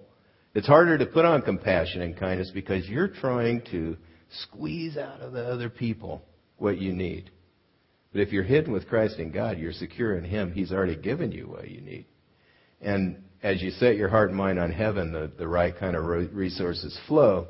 It's 0.54 0.68
harder 0.68 0.98
to 0.98 1.06
put 1.06 1.26
on 1.26 1.42
compassion 1.42 2.02
and 2.02 2.18
kindness 2.18 2.52
because 2.54 2.88
you're 2.88 3.10
trying 3.10 3.62
to 3.72 3.98
squeeze 4.44 4.96
out 4.96 5.22
of 5.22 5.34
the 5.34 5.44
other 5.44 5.70
people 5.70 6.22
what 6.58 6.78
you 6.78 6.94
need. 6.94 7.30
But 8.16 8.22
if 8.22 8.32
you're 8.32 8.44
hidden 8.44 8.72
with 8.72 8.88
Christ 8.88 9.20
in 9.20 9.30
God, 9.32 9.60
you're 9.60 9.74
secure 9.74 10.18
in 10.18 10.24
Him. 10.24 10.54
He's 10.54 10.72
already 10.72 10.96
given 10.96 11.34
you 11.34 11.50
what 11.50 11.70
you 11.70 11.82
need. 11.82 12.06
And 12.80 13.26
as 13.44 13.62
you 13.62 13.72
set 13.72 13.98
your 13.98 14.08
heart 14.08 14.30
and 14.30 14.38
mind 14.38 14.58
on 14.58 14.72
heaven, 14.72 15.12
the, 15.12 15.30
the 15.38 15.46
right 15.46 15.78
kind 15.78 15.98
of 15.98 16.06
resources 16.06 16.98
flow 17.10 17.50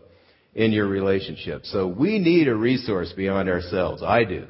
in 0.55 0.71
your 0.71 0.87
relationship. 0.87 1.65
So 1.65 1.85
we 1.85 2.17
need 2.17 2.47
a 2.47 2.55
resource 2.55 3.13
beyond 3.15 3.47
ourselves. 3.47 4.01
I 4.01 4.23
do. 4.23 4.47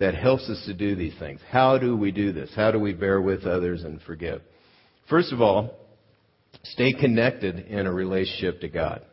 That 0.00 0.16
helps 0.16 0.48
us 0.48 0.64
to 0.66 0.74
do 0.74 0.96
these 0.96 1.16
things. 1.20 1.38
How 1.48 1.78
do 1.78 1.96
we 1.96 2.10
do 2.10 2.32
this? 2.32 2.50
How 2.56 2.72
do 2.72 2.80
we 2.80 2.92
bear 2.92 3.20
with 3.20 3.44
others 3.44 3.84
and 3.84 4.02
forgive? 4.02 4.42
First 5.08 5.32
of 5.32 5.40
all, 5.40 5.76
stay 6.64 6.92
connected 6.92 7.56
in 7.68 7.86
a 7.86 7.92
relationship 7.92 8.62
to 8.62 8.68
God. 8.68 9.06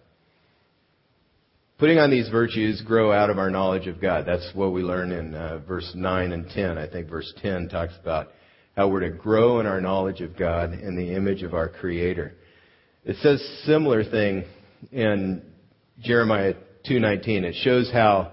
Putting 1.80 2.00
on 2.00 2.10
these 2.10 2.28
virtues 2.30 2.82
grow 2.82 3.12
out 3.12 3.30
of 3.30 3.38
our 3.38 3.52
knowledge 3.52 3.86
of 3.86 4.02
God. 4.02 4.26
That's 4.26 4.50
what 4.56 4.74
we 4.74 4.82
learn 4.82 5.12
in 5.12 5.36
uh, 5.36 5.60
verse 5.60 5.92
9 5.94 6.32
and 6.32 6.50
10. 6.50 6.76
I 6.76 6.88
think 6.88 7.08
verse 7.08 7.32
10 7.44 7.70
talks 7.70 7.94
about 8.02 8.30
how 8.76 8.88
we're 8.88 9.02
to 9.02 9.12
grow 9.12 9.60
in 9.60 9.68
our 9.68 9.80
knowledge 9.80 10.22
of 10.22 10.36
God 10.36 10.74
in 10.74 10.96
the 10.96 11.14
image 11.14 11.44
of 11.44 11.54
our 11.54 11.70
Creator. 11.70 12.34
It 13.06 13.18
says 13.18 13.48
similar 13.66 14.04
thing 14.04 14.46
in 14.92 15.44
Jeremiah 16.02 16.56
2:19. 16.90 17.44
It 17.44 17.54
shows 17.64 17.92
how 17.92 18.32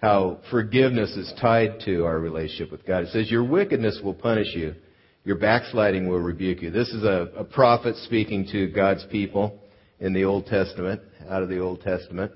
how 0.00 0.38
forgiveness 0.48 1.16
is 1.16 1.32
tied 1.40 1.80
to 1.80 2.04
our 2.04 2.20
relationship 2.20 2.70
with 2.70 2.86
God. 2.86 3.02
It 3.02 3.08
says, 3.08 3.28
"Your 3.28 3.42
wickedness 3.42 4.00
will 4.04 4.14
punish 4.14 4.54
you; 4.54 4.76
your 5.24 5.36
backsliding 5.36 6.06
will 6.06 6.20
rebuke 6.20 6.62
you." 6.62 6.70
This 6.70 6.90
is 6.90 7.02
a, 7.02 7.28
a 7.36 7.44
prophet 7.44 7.96
speaking 7.96 8.46
to 8.52 8.68
God's 8.68 9.04
people 9.06 9.58
in 9.98 10.12
the 10.12 10.24
Old 10.24 10.46
Testament, 10.46 11.00
out 11.28 11.42
of 11.42 11.48
the 11.48 11.58
Old 11.58 11.80
Testament. 11.80 12.30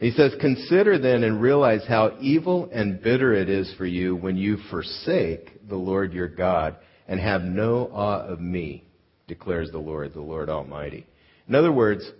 He 0.00 0.10
says, 0.12 0.32
Consider 0.40 0.98
then 0.98 1.22
and 1.24 1.42
realize 1.42 1.84
how 1.86 2.16
evil 2.20 2.70
and 2.72 3.02
bitter 3.02 3.34
it 3.34 3.50
is 3.50 3.72
for 3.76 3.84
you 3.84 4.16
when 4.16 4.36
you 4.36 4.56
forsake 4.70 5.68
the 5.68 5.76
Lord 5.76 6.14
your 6.14 6.26
God 6.28 6.76
and 7.06 7.20
have 7.20 7.42
no 7.42 7.90
awe 7.92 8.22
of 8.22 8.40
me, 8.40 8.84
declares 9.28 9.70
the 9.70 9.78
Lord, 9.78 10.14
the 10.14 10.22
Lord 10.22 10.48
Almighty. 10.48 11.06
In 11.46 11.54
other 11.54 11.70
words, 11.70 12.10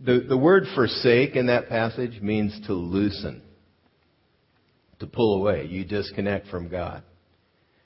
the, 0.00 0.26
the 0.28 0.36
word 0.36 0.64
forsake 0.74 1.36
in 1.36 1.46
that 1.46 1.68
passage 1.68 2.20
means 2.20 2.60
to 2.66 2.72
loosen, 2.74 3.40
to 4.98 5.06
pull 5.06 5.40
away. 5.40 5.66
You 5.66 5.84
disconnect 5.84 6.48
from 6.48 6.68
God. 6.68 7.04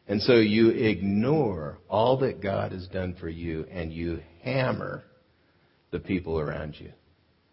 And 0.06 0.22
so 0.22 0.36
you 0.36 0.70
ignore 0.70 1.78
all 1.90 2.16
that 2.20 2.40
God 2.40 2.72
has 2.72 2.88
done 2.88 3.16
for 3.20 3.28
you 3.28 3.66
and 3.70 3.92
you 3.92 4.20
hammer 4.42 5.04
the 5.90 5.98
people 5.98 6.40
around 6.40 6.76
you. 6.78 6.92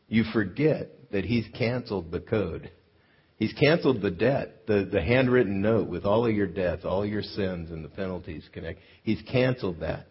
You 0.08 0.24
forget 0.32 0.92
that 1.16 1.26
He's 1.26 1.48
canceled 1.58 2.12
the 2.12 2.20
code 2.20 2.70
He's 3.38 3.54
canceled 3.54 4.02
the 4.02 4.12
debt, 4.12 4.66
the, 4.66 4.88
the 4.90 5.02
handwritten 5.02 5.62
note 5.62 5.90
with 5.90 6.06
all 6.06 6.26
of 6.26 6.34
your 6.34 6.48
debts, 6.48 6.86
all 6.86 7.06
your 7.06 7.22
sins 7.22 7.70
and 7.70 7.84
the 7.84 7.90
penalties 7.90 8.48
connect. 8.54 8.80
He's 9.04 9.22
canceled 9.30 9.82
that. 9.82 10.08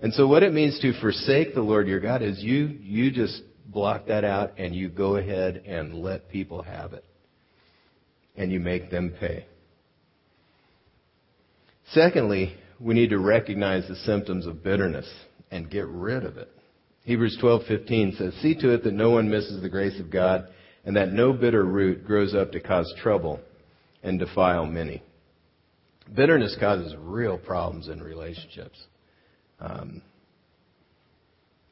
And 0.00 0.14
so 0.14 0.28
what 0.28 0.44
it 0.44 0.52
means 0.52 0.78
to 0.80 0.98
forsake 1.00 1.54
the 1.54 1.60
Lord 1.60 1.88
your 1.88 1.98
God 1.98 2.22
is 2.22 2.38
you, 2.40 2.66
you 2.80 3.10
just 3.10 3.42
block 3.66 4.06
that 4.06 4.22
out 4.22 4.52
and 4.58 4.76
you 4.76 4.88
go 4.88 5.16
ahead 5.16 5.64
and 5.66 5.94
let 5.94 6.28
people 6.28 6.62
have 6.62 6.92
it. 6.92 7.04
And 8.36 8.52
you 8.52 8.60
make 8.60 8.92
them 8.92 9.12
pay. 9.18 9.44
Secondly, 11.90 12.54
we 12.78 12.94
need 12.94 13.10
to 13.10 13.18
recognize 13.18 13.88
the 13.88 13.96
symptoms 13.96 14.46
of 14.46 14.62
bitterness 14.62 15.10
and 15.50 15.68
get 15.68 15.88
rid 15.88 16.24
of 16.24 16.36
it. 16.36 16.48
Hebrews 17.08 17.38
12:15 17.38 18.16
says, 18.18 18.34
"See 18.34 18.54
to 18.56 18.68
it 18.74 18.84
that 18.84 18.92
no 18.92 19.08
one 19.08 19.30
misses 19.30 19.62
the 19.62 19.70
grace 19.70 19.98
of 19.98 20.10
God, 20.10 20.46
and 20.84 20.94
that 20.94 21.10
no 21.10 21.32
bitter 21.32 21.64
root 21.64 22.04
grows 22.04 22.34
up 22.34 22.52
to 22.52 22.60
cause 22.60 22.92
trouble 22.98 23.40
and 24.02 24.18
defile 24.18 24.66
many." 24.66 25.02
Bitterness 26.14 26.54
causes 26.60 26.94
real 26.96 27.38
problems 27.38 27.88
in 27.88 28.02
relationships. 28.02 28.78
Um, 29.58 30.02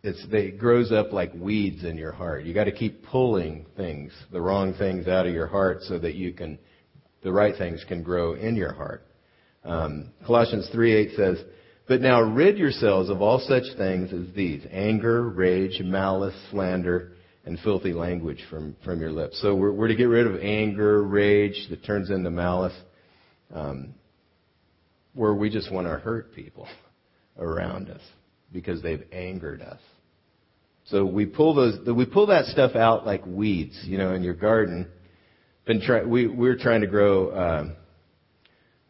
it's, 0.03 0.25
it 0.33 0.59
grows 0.59 0.91
up 0.91 1.13
like 1.13 1.35
weeds 1.35 1.85
in 1.85 1.99
your 1.99 2.13
heart. 2.13 2.45
You 2.45 2.55
got 2.55 2.65
to 2.65 2.73
keep 2.73 3.05
pulling 3.05 3.67
things, 3.77 4.15
the 4.33 4.41
wrong 4.41 4.73
things, 4.73 5.07
out 5.07 5.27
of 5.27 5.35
your 5.35 5.49
heart, 5.49 5.83
so 5.83 5.99
that 5.99 6.15
you 6.15 6.33
can, 6.33 6.59
the 7.21 7.31
right 7.31 7.55
things 7.59 7.85
can 7.87 8.03
grow 8.03 8.33
in 8.33 8.57
your 8.57 8.73
heart. 8.73 9.07
Um, 9.65 10.13
Colossians 10.25 10.71
3:8 10.73 11.15
says, 11.15 11.45
"But 11.89 12.01
now 12.01 12.21
rid 12.21 12.59
yourselves 12.59 13.11
of 13.11 13.23
all 13.23 13.39
such 13.39 13.65
things 13.77 14.13
as 14.13 14.35
these: 14.35 14.67
anger, 14.71 15.29
rage, 15.29 15.81
malice, 15.81 16.35
slander, 16.51 17.13
and 17.45 17.59
filthy 17.61 17.93
language 17.93 18.43
from 18.51 18.77
from 18.85 19.01
your 19.01 19.13
lips." 19.13 19.41
So 19.41 19.55
we're, 19.55 19.73
we're 19.73 19.89
to 19.89 19.95
get 19.95 20.05
rid 20.05 20.27
of 20.27 20.41
anger, 20.41 21.03
rage 21.03 21.67
that 21.71 21.85
turns 21.85 22.11
into 22.11 22.31
malice, 22.31 22.77
um, 23.53 23.95
where 25.15 25.35
we 25.35 25.51
just 25.51 25.73
want 25.73 25.87
to 25.87 25.95
hurt 25.95 26.35
people 26.35 26.69
around 27.39 27.89
us 27.89 28.03
because 28.53 28.83
they've 28.83 29.05
angered 29.13 29.63
us. 29.63 29.81
So 30.87 31.05
we 31.05 31.27
pull 31.27 31.55
those, 31.55 31.79
we 31.87 32.07
pull 32.07 32.27
that 32.27 32.47
stuff 32.47 32.77
out 32.77 33.07
like 33.07 33.27
weeds, 33.27 33.79
you 33.85 33.99
know, 33.99 34.15
in 34.15 34.23
your 34.23 34.35
garden. 34.35 34.89
Been 35.67 35.81
try, 35.81 36.05
we 36.05 36.27
we're 36.27 36.57
trying 36.57 36.83
to 36.83 36.87
grow. 36.87 37.37
Um, 37.37 37.77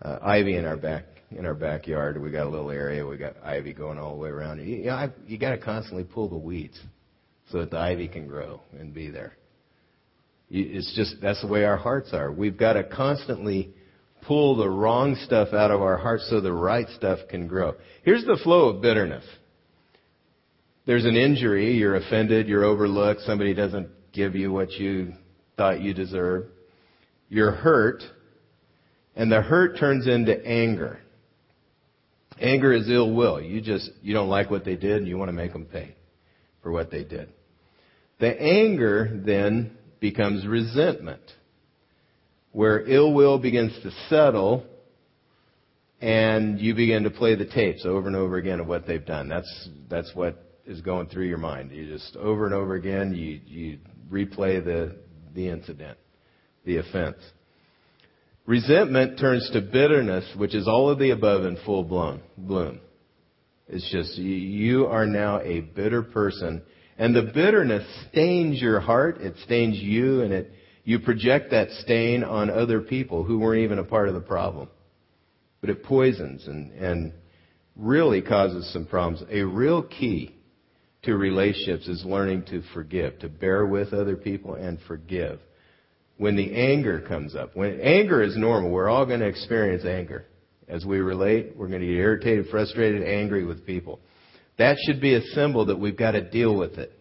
uh, 0.03 0.19
ivy 0.23 0.57
in 0.57 0.67
our 0.67 0.77
back 0.77 1.05
in 1.31 1.47
our 1.47 1.55
backyard. 1.55 2.21
We 2.21 2.31
got 2.31 2.47
a 2.47 2.51
little 2.51 2.71
area. 2.71 3.07
We 3.07 3.17
got 3.17 3.37
ivy 3.43 3.73
going 3.73 3.99
all 3.99 4.15
the 4.15 4.21
way 4.21 4.31
around. 4.31 4.59
You, 4.59 4.77
you, 4.77 4.85
know, 4.87 5.11
you 5.27 5.39
got 5.39 5.51
to 5.51 5.59
constantly 5.59 6.05
pull 6.05 6.29
the 6.29 6.37
weeds 6.37 6.79
so 7.51 7.59
that 7.59 7.71
the 7.71 7.79
ivy 7.79 8.09
can 8.09 8.27
grow 8.27 8.61
and 8.79 8.95
be 8.95 9.11
there. 9.11 9.35
It's 10.49 10.95
just 10.95 11.17
that's 11.21 11.41
the 11.41 11.49
way 11.49 11.65
our 11.65 11.77
hearts 11.77 12.13
are. 12.13 12.31
We've 12.31 12.57
got 12.57 12.75
to 12.75 12.85
constantly 12.85 13.75
pull 14.23 14.57
the 14.57 14.69
wrong 14.69 15.17
stuff 15.25 15.53
out 15.53 15.71
of 15.71 15.83
our 15.83 15.97
hearts 15.97 16.29
so 16.31 16.41
the 16.41 16.53
right 16.53 16.89
stuff 16.91 17.19
can 17.29 17.49
grow. 17.49 17.75
Here's 18.05 18.25
the 18.25 18.39
flow 18.43 18.69
of 18.69 18.81
bitterness. 18.81 19.25
There's 20.87 21.05
an 21.05 21.17
injury, 21.17 21.77
you're 21.77 21.97
offended, 21.97 22.47
you're 22.47 22.65
overlooked, 22.65 23.23
somebody 23.23 23.55
doesn't 23.55 23.89
give 24.13 24.37
you 24.37 24.53
what 24.53 24.71
you 24.73 25.15
thought 25.57 25.81
you 25.81 25.93
deserved. 25.93 26.51
You're 27.29 27.51
hurt, 27.51 28.03
and 29.17 29.31
the 29.31 29.43
hurt 29.43 29.79
turns 29.79 30.07
into 30.07 30.45
anger. 30.47 31.01
Anger 32.41 32.73
is 32.73 32.89
ill 32.89 33.15
will. 33.15 33.41
You 33.41 33.61
just, 33.61 33.91
you 34.03 34.13
don't 34.15 34.29
like 34.29 34.51
what 34.51 34.65
they 34.65 34.77
did 34.77 34.99
and 34.99 35.09
you 35.09 35.17
want 35.17 35.29
to 35.29 35.33
make 35.33 35.53
them 35.53 35.65
pay 35.65 35.95
for 36.63 36.71
what 36.71 36.91
they 36.91 37.05
did. 37.05 37.33
The 38.19 38.41
anger 38.41 39.21
then 39.25 39.77
becomes 40.01 40.47
resentment, 40.47 41.23
where 42.53 42.81
ill 42.87 43.13
will 43.13 43.39
begins 43.39 43.73
to 43.83 43.91
settle 44.09 44.65
and 46.01 46.61
you 46.61 46.75
begin 46.75 47.05
to 47.05 47.11
play 47.11 47.35
the 47.35 47.47
tapes 47.47 47.87
over 47.87 48.07
and 48.07 48.17
over 48.17 48.37
again 48.37 48.61
of 48.61 48.67
what 48.67 48.87
they've 48.87 49.05
done. 49.05 49.29
That's, 49.29 49.69
that's 49.89 50.15
what 50.15 50.43
is 50.67 50.81
going 50.83 51.09
through 51.09 51.27
your 51.27 51.39
mind. 51.39 51.71
You 51.71 51.87
just 51.87 52.17
over 52.17 52.45
and 52.45 52.55
over 52.55 52.75
again, 52.75 53.15
you, 53.15 53.41
you 53.47 53.79
replay 54.11 54.63
the, 54.63 54.97
the 55.35 55.49
incident, 55.49 55.97
the 56.65 56.79
offense. 56.79 57.17
Resentment 58.47 59.19
turns 59.19 59.51
to 59.53 59.61
bitterness, 59.61 60.25
which 60.37 60.55
is 60.55 60.69
all 60.69 60.89
of 60.89 61.01
the 61.01 61.11
above 61.11 61.45
in 61.45 61.57
full 61.67 61.83
blown 61.83 62.21
bloom. 62.39 62.81
It's 63.69 63.91
just 63.91 64.17
you 64.17 64.87
are 64.87 65.07
now 65.07 65.41
a 65.41 65.61
bitter 65.61 66.03
person, 66.03 66.63
and 66.97 67.15
the 67.15 67.31
bitterness 67.35 67.85
stains 68.09 68.63
your 68.63 68.79
heart. 68.79 69.21
It 69.21 69.35
stains 69.45 69.77
you, 69.79 70.23
and 70.23 70.33
it 70.33 70.53
you 70.85 71.01
project 71.01 71.51
that 71.51 71.71
stain 71.83 72.23
on 72.23 72.49
other 72.49 72.81
people 72.81 73.25
who 73.25 73.41
weren't 73.41 73.63
even 73.63 73.81
a 73.81 73.85
part 73.85 74.09
of 74.09 74.15
the 74.15 74.21
problem. 74.21 74.69
But 75.61 75.71
it 75.71 75.83
poisons 75.83 76.47
and 76.47 76.71
and 76.73 77.13
really 77.75 78.23
causes 78.23 78.73
some 78.73 78.87
problems. 78.87 79.29
A 79.29 79.43
real 79.43 79.83
key 79.83 80.37
to 81.03 81.17
relationships 81.17 81.89
is 81.89 82.05
learning 82.05 82.45
to 82.51 82.63
forgive, 82.73 83.19
to 83.19 83.29
bear 83.29 83.67
with 83.67 83.93
other 83.93 84.17
people 84.17 84.55
and 84.55 84.79
forgive 84.87 85.41
when 86.19 86.37
the 86.37 86.55
anger 86.55 87.01
comes 87.01 87.35
up. 87.35 87.55
When 87.55 87.81
anger 87.81 88.23
is 88.23 88.37
normal, 88.37 88.71
we're 88.71 88.89
all 88.89 89.07
going 89.07 89.21
to 89.21 89.27
experience 89.27 89.85
anger. 89.85 90.25
As 90.69 90.85
we 90.85 90.99
relate, 90.99 91.57
we're 91.57 91.69
going 91.69 91.81
to 91.81 91.87
get 91.87 91.97
irritated, 91.97 92.47
frustrated, 92.51 93.03
angry 93.03 93.45
with 93.45 93.67
people. 93.67 94.01
That 94.59 94.77
should 94.87 95.01
be 95.01 95.15
a 95.15 95.21
symbol 95.21 95.67
that 95.67 95.79
we've 95.79 95.97
got 95.97 96.13
to 96.13 96.29
deal 96.29 96.57
with 96.57 96.79
it 96.79 96.93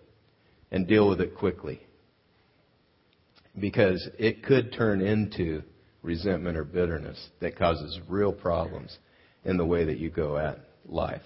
and 0.71 0.88
deal 0.88 1.10
with 1.10 1.21
it 1.21 1.36
quickly. 1.36 1.82
Because 3.58 4.08
it 4.19 4.43
could 4.43 4.73
turn 4.73 5.01
into 5.01 5.63
resentment 6.01 6.58
or 6.58 6.65
bitterness 6.65 7.30
that 7.39 7.58
causes 7.58 7.99
real 8.10 8.34
problems 8.34 8.95
in 9.45 9.58
the 9.58 9.65
way 9.65 9.86
that 9.86 9.97
you 9.97 10.10
go 10.10 10.38
at 10.38 10.60
life. 10.86 11.21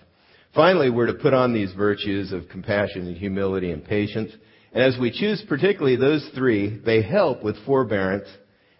Finally, 0.53 0.89
we're 0.89 1.07
to 1.07 1.13
put 1.13 1.33
on 1.33 1.53
these 1.53 1.73
virtues 1.73 2.31
of 2.31 2.47
compassion 2.49 3.07
and 3.07 3.17
humility 3.17 3.71
and 3.71 3.83
patience. 3.83 4.31
And 4.71 4.83
as 4.83 4.97
we 4.99 5.11
choose 5.11 5.43
particularly 5.47 5.95
those 5.95 6.27
three, 6.35 6.79
they 6.85 7.01
help 7.01 7.43
with 7.43 7.55
forbearance 7.65 8.27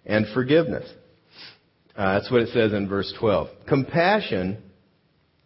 and 0.06 0.26
forgiveness. 0.34 0.88
Uh, 1.96 2.20
that's 2.20 2.32
what 2.32 2.42
it 2.42 2.50
says 2.50 2.74
in 2.74 2.88
verse 2.88 3.14
12. 3.20 3.48
Compassion 3.68 4.62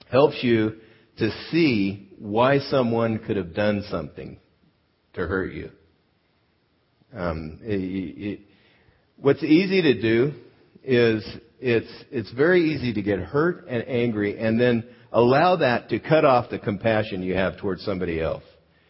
helps 0.10 0.44
you 0.44 0.76
to 1.18 1.30
see 1.50 2.10
why 2.20 2.60
someone 2.60 3.20
could 3.20 3.38
have 3.38 3.54
done 3.54 3.84
something 3.90 4.38
to 5.14 5.22
hurt 5.22 5.54
you. 5.54 5.70
Um, 7.16 7.60
it, 7.64 7.76
it, 7.76 8.40
what's 9.18 9.44
easy 9.44 9.82
to 9.82 10.02
do 10.02 10.34
is 10.84 11.26
it's 11.60 12.04
it's 12.12 12.32
very 12.34 12.74
easy 12.74 12.94
to 12.94 13.02
get 13.02 13.20
hurt 13.20 13.66
and 13.70 13.88
angry, 13.88 14.38
and 14.38 14.60
then 14.60 14.84
allow 15.12 15.58
that 15.58 15.90
to 15.90 16.00
cut 16.00 16.26
off 16.26 16.50
the 16.50 16.60
compassion 16.60 17.22
you 17.22 17.36
have 17.36 17.58
towards 17.58 17.84
somebody 17.86 18.20
else 18.20 18.44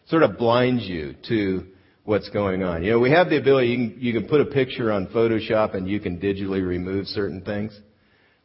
sort 0.06 0.22
of 0.22 0.38
blinds 0.38 0.84
you 0.84 1.14
to 1.28 1.66
what's 2.04 2.28
going 2.30 2.62
on. 2.62 2.82
You 2.82 2.92
know, 2.92 2.98
we 3.00 3.10
have 3.10 3.30
the 3.30 3.38
ability, 3.38 3.68
you 3.68 3.76
can, 3.76 4.00
you 4.00 4.12
can 4.12 4.28
put 4.28 4.40
a 4.40 4.46
picture 4.46 4.92
on 4.92 5.06
Photoshop 5.08 5.74
and 5.74 5.88
you 5.88 6.00
can 6.00 6.18
digitally 6.18 6.66
remove 6.66 7.06
certain 7.06 7.40
things. 7.40 7.78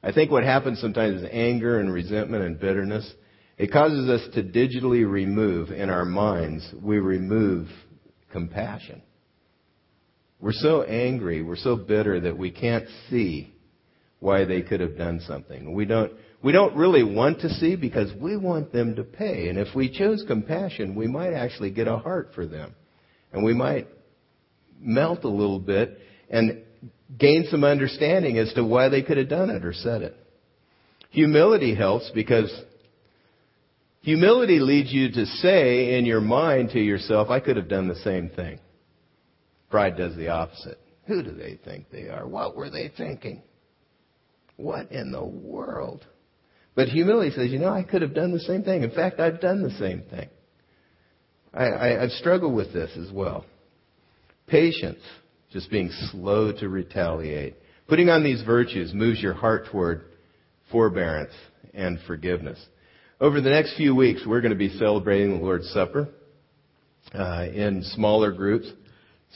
I 0.02 0.14
think 0.14 0.32
what 0.32 0.44
happens 0.44 0.80
sometimes 0.80 1.22
is 1.22 1.30
anger 1.32 1.80
and 1.80 1.92
resentment 1.92 2.44
and 2.44 2.60
bitterness. 2.60 3.12
It 3.58 3.72
causes 3.72 4.10
us 4.10 4.22
to 4.36 4.44
digitally 4.44 5.10
remove 5.10 5.72
in 5.72 5.90
our 5.90 6.06
minds, 6.06 6.74
we 6.82 7.00
remove 7.00 7.68
compassion. 8.32 9.02
We're 10.40 10.54
so 10.54 10.84
angry, 10.84 11.42
we're 11.44 11.58
so 11.58 11.76
bitter 11.76 12.22
that 12.22 12.38
we 12.38 12.52
can't 12.52 12.86
see 13.10 13.54
why 14.20 14.46
they 14.46 14.62
could 14.62 14.80
have 14.80 14.98
done 14.98 15.20
something. 15.28 15.74
We 15.74 15.84
don't, 15.84 16.14
we 16.42 16.52
don't 16.52 16.76
really 16.76 17.04
want 17.04 17.42
to 17.42 17.50
see 17.50 17.76
because 17.76 18.12
we 18.20 18.38
want 18.38 18.72
them 18.72 18.96
to 18.96 19.04
pay. 19.04 19.50
And 19.50 19.58
if 19.58 19.76
we 19.76 19.90
chose 19.90 20.24
compassion, 20.26 20.96
we 20.96 21.08
might 21.08 21.34
actually 21.34 21.72
get 21.72 21.88
a 21.88 21.98
heart 21.98 22.32
for 22.34 22.46
them. 22.46 22.74
And 23.34 23.44
we 23.44 23.54
might 23.54 23.88
melt 24.80 25.24
a 25.26 25.30
little 25.30 25.60
bit 25.60 26.00
and 26.30 26.64
gain 27.18 27.48
some 27.50 27.64
understanding 27.64 28.38
as 28.38 28.54
to 28.54 28.64
why 28.64 28.88
they 28.88 29.02
could 29.02 29.18
have 29.18 29.30
done 29.30 29.50
it 29.50 29.66
or 29.66 29.74
said 29.74 30.02
it. 30.02 30.16
Humility 31.10 31.76
helps 31.76 32.10
because 32.14 32.52
humility 34.02 34.60
leads 34.60 34.94
you 34.94 35.12
to 35.12 35.26
say 35.26 35.98
in 35.98 36.06
your 36.06 36.22
mind 36.22 36.70
to 36.72 36.80
yourself, 36.80 37.30
I 37.30 37.42
could 37.42 37.58
have 37.58 37.68
done 37.68 37.88
the 37.90 37.96
same 37.96 38.30
thing. 38.30 38.60
Pride 39.70 39.98
does 39.98 40.16
the 40.16 40.30
opposite. 40.30 40.80
Who 41.08 41.22
do 41.22 41.32
they 41.32 41.60
think 41.66 41.90
they 41.92 42.08
are? 42.08 42.28
What 42.28 42.56
were 42.56 42.70
they 42.70 42.92
thinking? 42.96 43.42
What 44.56 44.92
in 44.92 45.12
the 45.12 45.26
world? 45.26 46.06
But 46.80 46.88
humility 46.88 47.32
says, 47.32 47.52
you 47.52 47.60
know, 47.60 47.74
I 47.74 47.84
could 47.84 48.02
have 48.02 48.14
done 48.14 48.32
the 48.32 48.40
same 48.40 48.64
thing. 48.64 48.84
In 48.84 48.92
fact, 48.92 49.20
I've 49.20 49.42
done 49.42 49.62
the 49.62 49.72
same 49.72 50.02
thing. 50.10 50.30
I, 51.54 51.66
I, 51.66 52.04
I've 52.04 52.12
struggled 52.12 52.56
with 52.56 52.72
this 52.72 52.90
as 52.96 53.12
well. 53.12 53.44
Patience, 54.48 55.02
just 55.52 55.70
being 55.70 55.92
slow 56.10 56.54
to 56.54 56.70
retaliate. 56.70 57.56
Putting 57.90 58.08
on 58.08 58.24
these 58.24 58.42
virtues 58.44 58.94
moves 58.94 59.22
your 59.22 59.34
heart 59.34 59.66
toward 59.70 60.06
forbearance 60.72 61.34
and 61.74 62.00
forgiveness. 62.08 62.58
Over 63.20 63.42
the 63.42 63.50
next 63.50 63.76
few 63.76 63.94
weeks, 63.94 64.22
we're 64.26 64.40
going 64.40 64.54
to 64.54 64.58
be 64.58 64.78
celebrating 64.78 65.38
the 65.38 65.44
Lord's 65.44 65.70
Supper 65.72 66.08
uh, 67.14 67.46
in 67.54 67.84
smaller 67.94 68.32
groups. 68.32 68.72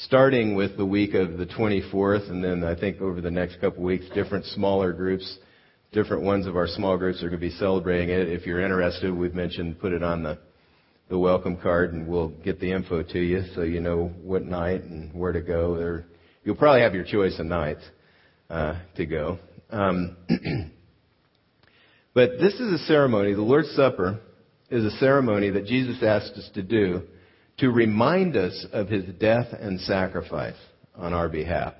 starting 0.05 0.55
with 0.55 0.77
the 0.77 0.85
week 0.85 1.13
of 1.13 1.37
the 1.37 1.45
24th, 1.45 2.29
and 2.29 2.41
then 2.41 2.63
I 2.63 2.79
think 2.79 3.01
over 3.01 3.19
the 3.19 3.31
next 3.31 3.59
couple 3.59 3.83
weeks, 3.83 4.05
different 4.15 4.45
smaller 4.45 4.93
groups, 4.93 5.39
different 5.93 6.23
ones 6.23 6.47
of 6.47 6.57
our 6.57 6.67
small 6.67 6.97
groups 6.97 7.19
are 7.23 7.29
going 7.29 7.39
to 7.39 7.47
be 7.47 7.51
celebrating 7.51 8.09
it. 8.09 8.27
If 8.27 8.45
you're 8.45 8.61
interested, 8.61 9.13
we've 9.13 9.35
mentioned 9.35 9.79
put 9.79 9.93
it 9.93 10.03
on 10.03 10.23
the 10.23 10.39
the 11.09 11.19
welcome 11.19 11.57
card, 11.57 11.93
and 11.93 12.07
we'll 12.07 12.29
get 12.29 12.59
the 12.59 12.71
info 12.71 13.03
to 13.03 13.19
you 13.19 13.43
so 13.53 13.61
you 13.61 13.79
know 13.79 14.07
what 14.23 14.43
night 14.43 14.81
and 14.83 15.13
where 15.13 15.31
to 15.31 15.41
go. 15.41 15.77
There, 15.77 16.05
you'll 16.43 16.55
probably 16.55 16.81
have 16.81 16.95
your 16.95 17.03
choice 17.03 17.37
of 17.39 17.45
nights 17.45 17.83
uh, 18.49 18.79
to 18.95 19.05
go. 19.05 19.37
Um, 19.69 20.17
but 22.13 22.31
this 22.39 22.53
is 22.53 22.81
a 22.81 22.85
ceremony. 22.85 23.33
The 23.33 23.41
Lord's 23.41 23.71
Supper 23.75 24.21
is 24.69 24.85
a 24.85 24.97
ceremony 24.97 25.51
that 25.51 25.65
Jesus 25.65 26.01
asked 26.01 26.33
us 26.33 26.49
to 26.55 26.63
do 26.63 27.03
to 27.59 27.69
remind 27.69 28.35
us 28.35 28.65
of 28.73 28.87
his 28.87 29.05
death 29.19 29.47
and 29.51 29.79
sacrifice 29.81 30.57
on 30.95 31.13
our 31.13 31.29
behalf. 31.29 31.75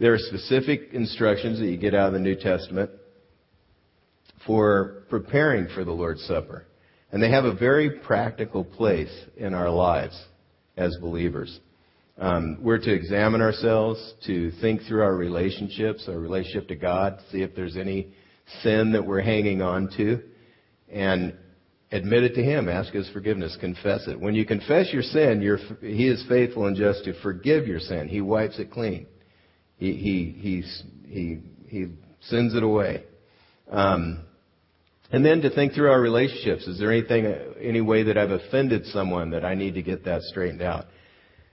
There 0.00 0.14
are 0.14 0.18
specific 0.18 0.88
instructions 0.92 1.60
that 1.60 1.66
you 1.66 1.76
get 1.76 1.94
out 1.94 2.08
of 2.08 2.14
the 2.14 2.18
New 2.18 2.34
Testament 2.34 2.90
for 4.46 5.04
preparing 5.08 5.68
for 5.74 5.84
the 5.84 5.92
Lord's 5.92 6.24
Supper. 6.24 6.66
And 7.10 7.22
they 7.22 7.30
have 7.30 7.44
a 7.44 7.54
very 7.54 8.00
practical 8.00 8.64
place 8.64 9.12
in 9.36 9.54
our 9.54 9.70
lives 9.70 10.20
as 10.76 10.96
believers. 11.00 11.60
Um, 12.18 12.58
we're 12.60 12.78
to 12.78 12.92
examine 12.92 13.40
ourselves, 13.40 14.14
to 14.26 14.50
think 14.60 14.82
through 14.82 15.02
our 15.02 15.14
relationships, 15.14 16.04
our 16.08 16.18
relationship 16.18 16.68
to 16.68 16.76
God, 16.76 17.18
see 17.30 17.42
if 17.42 17.54
there's 17.54 17.76
any 17.76 18.12
sin 18.62 18.92
that 18.92 19.04
we're 19.04 19.20
hanging 19.20 19.62
on 19.62 19.88
to, 19.96 20.22
and 20.90 21.34
admit 21.90 22.24
it 22.24 22.34
to 22.34 22.42
Him. 22.42 22.68
Ask 22.68 22.92
His 22.92 23.08
forgiveness. 23.10 23.56
Confess 23.60 24.06
it. 24.08 24.18
When 24.18 24.34
you 24.34 24.44
confess 24.44 24.92
your 24.92 25.02
sin, 25.02 25.40
He 25.80 26.08
is 26.08 26.24
faithful 26.28 26.66
and 26.66 26.76
just 26.76 27.04
to 27.04 27.20
forgive 27.22 27.66
your 27.66 27.80
sin. 27.80 28.08
He 28.08 28.20
wipes 28.20 28.58
it 28.58 28.70
clean. 28.70 29.06
He 29.76 29.92
He 29.94 30.64
He 31.06 31.40
He 31.68 31.86
sends 32.20 32.54
it 32.54 32.62
away. 32.62 33.04
Um, 33.70 34.24
and 35.12 35.24
then 35.24 35.42
to 35.42 35.50
think 35.50 35.74
through 35.74 35.90
our 35.90 36.00
relationships. 36.00 36.66
Is 36.66 36.78
there 36.78 36.90
anything, 36.90 37.26
any 37.60 37.82
way 37.82 38.04
that 38.04 38.16
I've 38.16 38.30
offended 38.30 38.86
someone 38.86 39.30
that 39.30 39.44
I 39.44 39.54
need 39.54 39.74
to 39.74 39.82
get 39.82 40.06
that 40.06 40.22
straightened 40.22 40.62
out? 40.62 40.86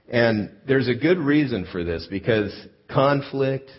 And 0.08 0.52
there's 0.66 0.88
a 0.88 0.96
good 0.96 1.18
reason 1.18 1.68
for 1.72 1.84
this 1.84 2.08
because 2.10 2.56
conflict, 2.90 3.70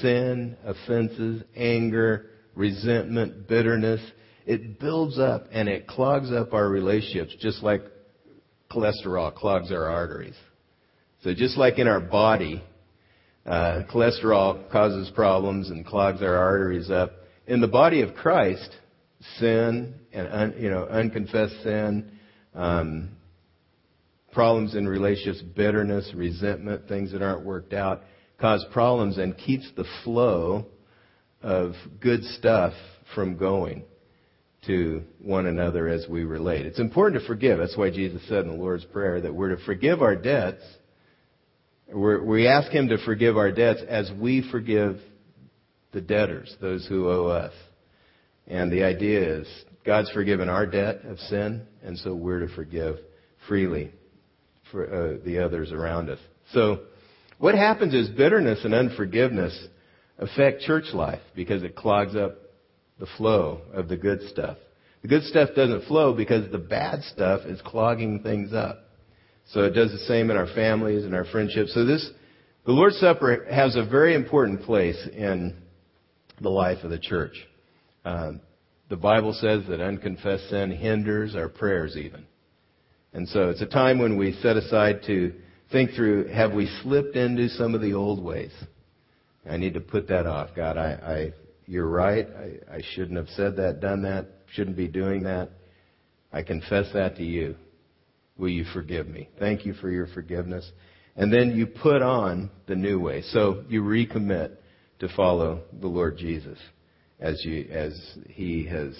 sin, 0.00 0.56
offenses, 0.64 1.42
anger, 1.56 2.26
resentment, 2.54 3.48
bitterness, 3.48 4.00
it 4.46 4.78
builds 4.78 5.18
up 5.18 5.46
and 5.52 5.68
it 5.68 5.86
clogs 5.86 6.30
up 6.30 6.52
our 6.52 6.68
relationships 6.68 7.34
just 7.40 7.62
like 7.62 7.82
cholesterol 8.70 9.34
clogs 9.34 9.72
our 9.72 9.86
arteries. 9.86 10.36
So 11.22 11.34
just 11.34 11.56
like 11.56 11.78
in 11.78 11.88
our 11.88 12.00
body, 12.00 12.62
uh, 13.46 13.82
cholesterol 13.90 14.70
causes 14.70 15.10
problems 15.14 15.70
and 15.70 15.84
clogs 15.84 16.22
our 16.22 16.36
arteries 16.36 16.90
up. 16.90 17.12
In 17.46 17.60
the 17.60 17.68
body 17.68 18.02
of 18.02 18.14
Christ, 18.14 18.70
sin 19.38 19.94
and 20.12 20.28
un, 20.28 20.54
you 20.58 20.70
know 20.70 20.84
unconfessed 20.84 21.62
sin, 21.62 22.12
um, 22.54 23.10
problems 24.32 24.74
in 24.74 24.86
relationships, 24.88 25.42
bitterness, 25.42 26.10
resentment, 26.14 26.88
things 26.88 27.12
that 27.12 27.22
aren't 27.22 27.44
worked 27.44 27.72
out, 27.72 28.02
cause 28.40 28.64
problems 28.72 29.18
and 29.18 29.36
keeps 29.36 29.70
the 29.76 29.84
flow 30.04 30.66
of 31.42 31.72
good 32.00 32.22
stuff 32.24 32.72
from 33.14 33.36
going 33.36 33.84
to 34.66 35.02
one 35.18 35.46
another 35.46 35.88
as 35.88 36.06
we 36.08 36.24
relate. 36.24 36.66
It's 36.66 36.78
important 36.78 37.22
to 37.22 37.26
forgive. 37.26 37.58
That's 37.58 37.76
why 37.76 37.90
Jesus 37.90 38.22
said 38.28 38.44
in 38.44 38.48
the 38.48 38.62
Lord's 38.62 38.84
Prayer 38.84 39.20
that 39.20 39.34
we're 39.34 39.56
to 39.56 39.64
forgive 39.64 40.02
our 40.02 40.16
debts. 40.16 40.62
We're, 41.88 42.22
we 42.22 42.46
ask 42.46 42.70
Him 42.70 42.88
to 42.88 42.98
forgive 43.04 43.36
our 43.36 43.50
debts 43.50 43.80
as 43.88 44.10
we 44.20 44.48
forgive 44.50 44.98
the 45.92 46.00
debtors, 46.00 46.54
those 46.60 46.86
who 46.86 47.08
owe 47.08 47.26
us. 47.26 47.52
And 48.50 48.70
the 48.70 48.82
idea 48.82 49.38
is 49.38 49.48
God's 49.86 50.10
forgiven 50.10 50.48
our 50.48 50.66
debt 50.66 51.04
of 51.04 51.20
sin, 51.20 51.62
and 51.84 51.96
so 51.96 52.14
we're 52.14 52.40
to 52.40 52.54
forgive 52.54 52.96
freely 53.46 53.92
for 54.72 54.86
uh, 54.86 55.24
the 55.24 55.38
others 55.38 55.70
around 55.70 56.10
us. 56.10 56.18
So, 56.52 56.80
what 57.38 57.54
happens 57.54 57.94
is 57.94 58.08
bitterness 58.08 58.64
and 58.64 58.74
unforgiveness 58.74 59.56
affect 60.18 60.62
church 60.62 60.92
life 60.92 61.22
because 61.34 61.62
it 61.62 61.76
clogs 61.76 62.16
up 62.16 62.38
the 62.98 63.06
flow 63.16 63.62
of 63.72 63.88
the 63.88 63.96
good 63.96 64.20
stuff. 64.28 64.58
The 65.02 65.08
good 65.08 65.22
stuff 65.22 65.50
doesn't 65.54 65.84
flow 65.86 66.12
because 66.12 66.50
the 66.50 66.58
bad 66.58 67.02
stuff 67.04 67.42
is 67.46 67.60
clogging 67.62 68.22
things 68.22 68.52
up. 68.52 68.84
So 69.52 69.60
it 69.60 69.70
does 69.70 69.92
the 69.92 69.98
same 69.98 70.30
in 70.30 70.36
our 70.36 70.48
families 70.48 71.04
and 71.04 71.14
our 71.14 71.24
friendships. 71.24 71.72
So 71.72 71.86
this, 71.86 72.10
the 72.66 72.72
Lord's 72.72 72.98
Supper 72.98 73.46
has 73.50 73.76
a 73.76 73.84
very 73.84 74.14
important 74.14 74.62
place 74.62 74.98
in 75.12 75.56
the 76.40 76.50
life 76.50 76.84
of 76.84 76.90
the 76.90 76.98
church. 76.98 77.34
Um, 78.04 78.40
the 78.88 78.96
Bible 78.96 79.32
says 79.32 79.62
that 79.68 79.80
unconfessed 79.80 80.50
sin 80.50 80.70
hinders 80.70 81.34
our 81.36 81.48
prayers 81.48 81.96
even. 81.96 82.26
And 83.12 83.28
so 83.28 83.50
it's 83.50 83.62
a 83.62 83.66
time 83.66 83.98
when 83.98 84.16
we 84.16 84.32
set 84.40 84.56
aside 84.56 85.02
to 85.06 85.32
think 85.70 85.92
through, 85.92 86.28
have 86.28 86.52
we 86.52 86.66
slipped 86.82 87.16
into 87.16 87.48
some 87.48 87.74
of 87.74 87.80
the 87.80 87.94
old 87.94 88.22
ways? 88.22 88.52
I 89.48 89.56
need 89.56 89.74
to 89.74 89.80
put 89.80 90.08
that 90.08 90.26
off. 90.26 90.50
God, 90.54 90.76
I, 90.76 90.90
I 90.90 91.32
you're 91.66 91.88
right. 91.88 92.26
I, 92.26 92.76
I 92.76 92.82
shouldn't 92.94 93.16
have 93.16 93.28
said 93.30 93.56
that, 93.56 93.80
done 93.80 94.02
that, 94.02 94.26
shouldn't 94.54 94.76
be 94.76 94.88
doing 94.88 95.22
that. 95.22 95.50
I 96.32 96.42
confess 96.42 96.86
that 96.94 97.16
to 97.16 97.24
you. 97.24 97.56
Will 98.36 98.48
you 98.48 98.64
forgive 98.72 99.06
me? 99.06 99.28
Thank 99.38 99.64
you 99.66 99.74
for 99.74 99.90
your 99.90 100.06
forgiveness. 100.08 100.68
And 101.16 101.32
then 101.32 101.56
you 101.56 101.66
put 101.66 102.02
on 102.02 102.50
the 102.66 102.74
new 102.74 102.98
way. 102.98 103.22
So 103.22 103.64
you 103.68 103.82
recommit 103.82 104.56
to 105.00 105.08
follow 105.14 105.62
the 105.80 105.88
Lord 105.88 106.16
Jesus 106.16 106.58
as 107.20 107.44
you 107.44 107.68
as 107.70 108.16
he 108.28 108.64
has 108.66 108.96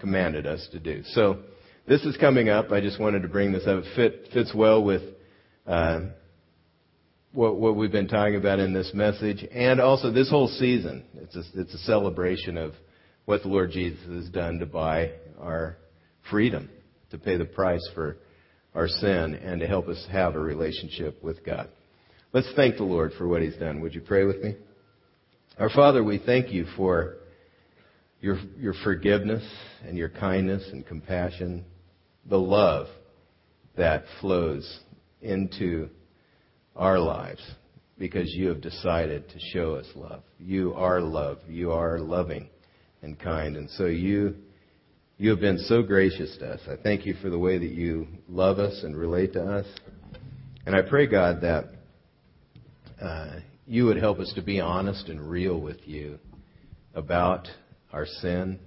commanded 0.00 0.46
us 0.46 0.66
to 0.72 0.78
do. 0.78 1.02
So 1.06 1.38
this 1.86 2.02
is 2.04 2.16
coming 2.16 2.48
up. 2.48 2.70
I 2.70 2.80
just 2.80 3.00
wanted 3.00 3.22
to 3.22 3.28
bring 3.28 3.52
this 3.52 3.66
up. 3.66 3.84
It 3.84 3.96
fit, 3.96 4.28
fits 4.32 4.52
well 4.54 4.82
with 4.82 5.02
uh, 5.66 6.00
what, 7.32 7.56
what 7.56 7.76
we've 7.76 7.92
been 7.92 8.08
talking 8.08 8.36
about 8.36 8.58
in 8.58 8.72
this 8.72 8.90
message, 8.94 9.46
and 9.52 9.80
also 9.80 10.10
this 10.10 10.30
whole 10.30 10.48
season. 10.48 11.04
It's 11.16 11.36
a, 11.36 11.42
it's 11.54 11.74
a 11.74 11.78
celebration 11.78 12.56
of 12.56 12.72
what 13.24 13.42
the 13.42 13.48
Lord 13.48 13.70
Jesus 13.70 14.00
has 14.08 14.28
done 14.30 14.58
to 14.58 14.66
buy 14.66 15.12
our 15.38 15.76
freedom, 16.30 16.68
to 17.10 17.18
pay 17.18 17.36
the 17.36 17.44
price 17.44 17.86
for 17.94 18.16
our 18.74 18.88
sin, 18.88 19.34
and 19.34 19.60
to 19.60 19.66
help 19.66 19.88
us 19.88 20.04
have 20.10 20.34
a 20.34 20.40
relationship 20.40 21.22
with 21.22 21.44
God. 21.44 21.68
Let's 22.32 22.50
thank 22.54 22.76
the 22.76 22.84
Lord 22.84 23.12
for 23.18 23.26
what 23.26 23.42
He's 23.42 23.56
done. 23.56 23.80
Would 23.80 23.94
you 23.94 24.00
pray 24.00 24.24
with 24.24 24.42
me? 24.42 24.56
Our 25.58 25.70
Father, 25.70 26.02
we 26.02 26.18
thank 26.18 26.52
you 26.52 26.66
for 26.76 27.16
your, 28.20 28.38
your 28.58 28.74
forgiveness 28.84 29.42
and 29.86 29.96
your 29.96 30.08
kindness 30.08 30.68
and 30.72 30.86
compassion, 30.86 31.64
the 32.28 32.38
love 32.38 32.86
that 33.76 34.04
flows 34.20 34.80
into 35.22 35.88
our 36.76 36.98
lives 36.98 37.40
because 37.98 38.32
you 38.34 38.48
have 38.48 38.60
decided 38.60 39.28
to 39.28 39.38
show 39.52 39.74
us 39.74 39.86
love. 39.94 40.22
You 40.38 40.74
are 40.74 41.00
love. 41.00 41.38
You 41.48 41.72
are 41.72 41.98
loving 41.98 42.48
and 43.02 43.18
kind. 43.18 43.56
And 43.56 43.68
so 43.70 43.86
you, 43.86 44.36
you 45.18 45.30
have 45.30 45.40
been 45.40 45.58
so 45.58 45.82
gracious 45.82 46.36
to 46.38 46.52
us. 46.54 46.60
I 46.66 46.76
thank 46.82 47.04
you 47.04 47.14
for 47.22 47.30
the 47.30 47.38
way 47.38 47.58
that 47.58 47.70
you 47.70 48.08
love 48.28 48.58
us 48.58 48.82
and 48.82 48.96
relate 48.96 49.34
to 49.34 49.42
us. 49.42 49.66
And 50.66 50.74
I 50.74 50.82
pray, 50.82 51.06
God, 51.06 51.42
that 51.42 51.64
uh, 53.00 53.40
you 53.66 53.86
would 53.86 53.96
help 53.96 54.18
us 54.18 54.32
to 54.34 54.42
be 54.42 54.60
honest 54.60 55.08
and 55.08 55.20
real 55.20 55.58
with 55.58 55.86
you 55.86 56.18
about 56.94 57.48
our 57.92 58.06
sin 58.06 58.58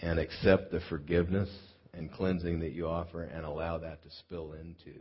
and 0.00 0.18
accept 0.18 0.70
the 0.70 0.80
forgiveness 0.88 1.48
and 1.94 2.12
cleansing 2.12 2.60
that 2.60 2.72
you 2.72 2.86
offer 2.86 3.22
and 3.22 3.44
allow 3.44 3.78
that 3.78 4.02
to 4.02 4.10
spill 4.20 4.52
into 4.52 4.98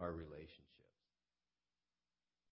our 0.00 0.12
relationship. 0.12 0.61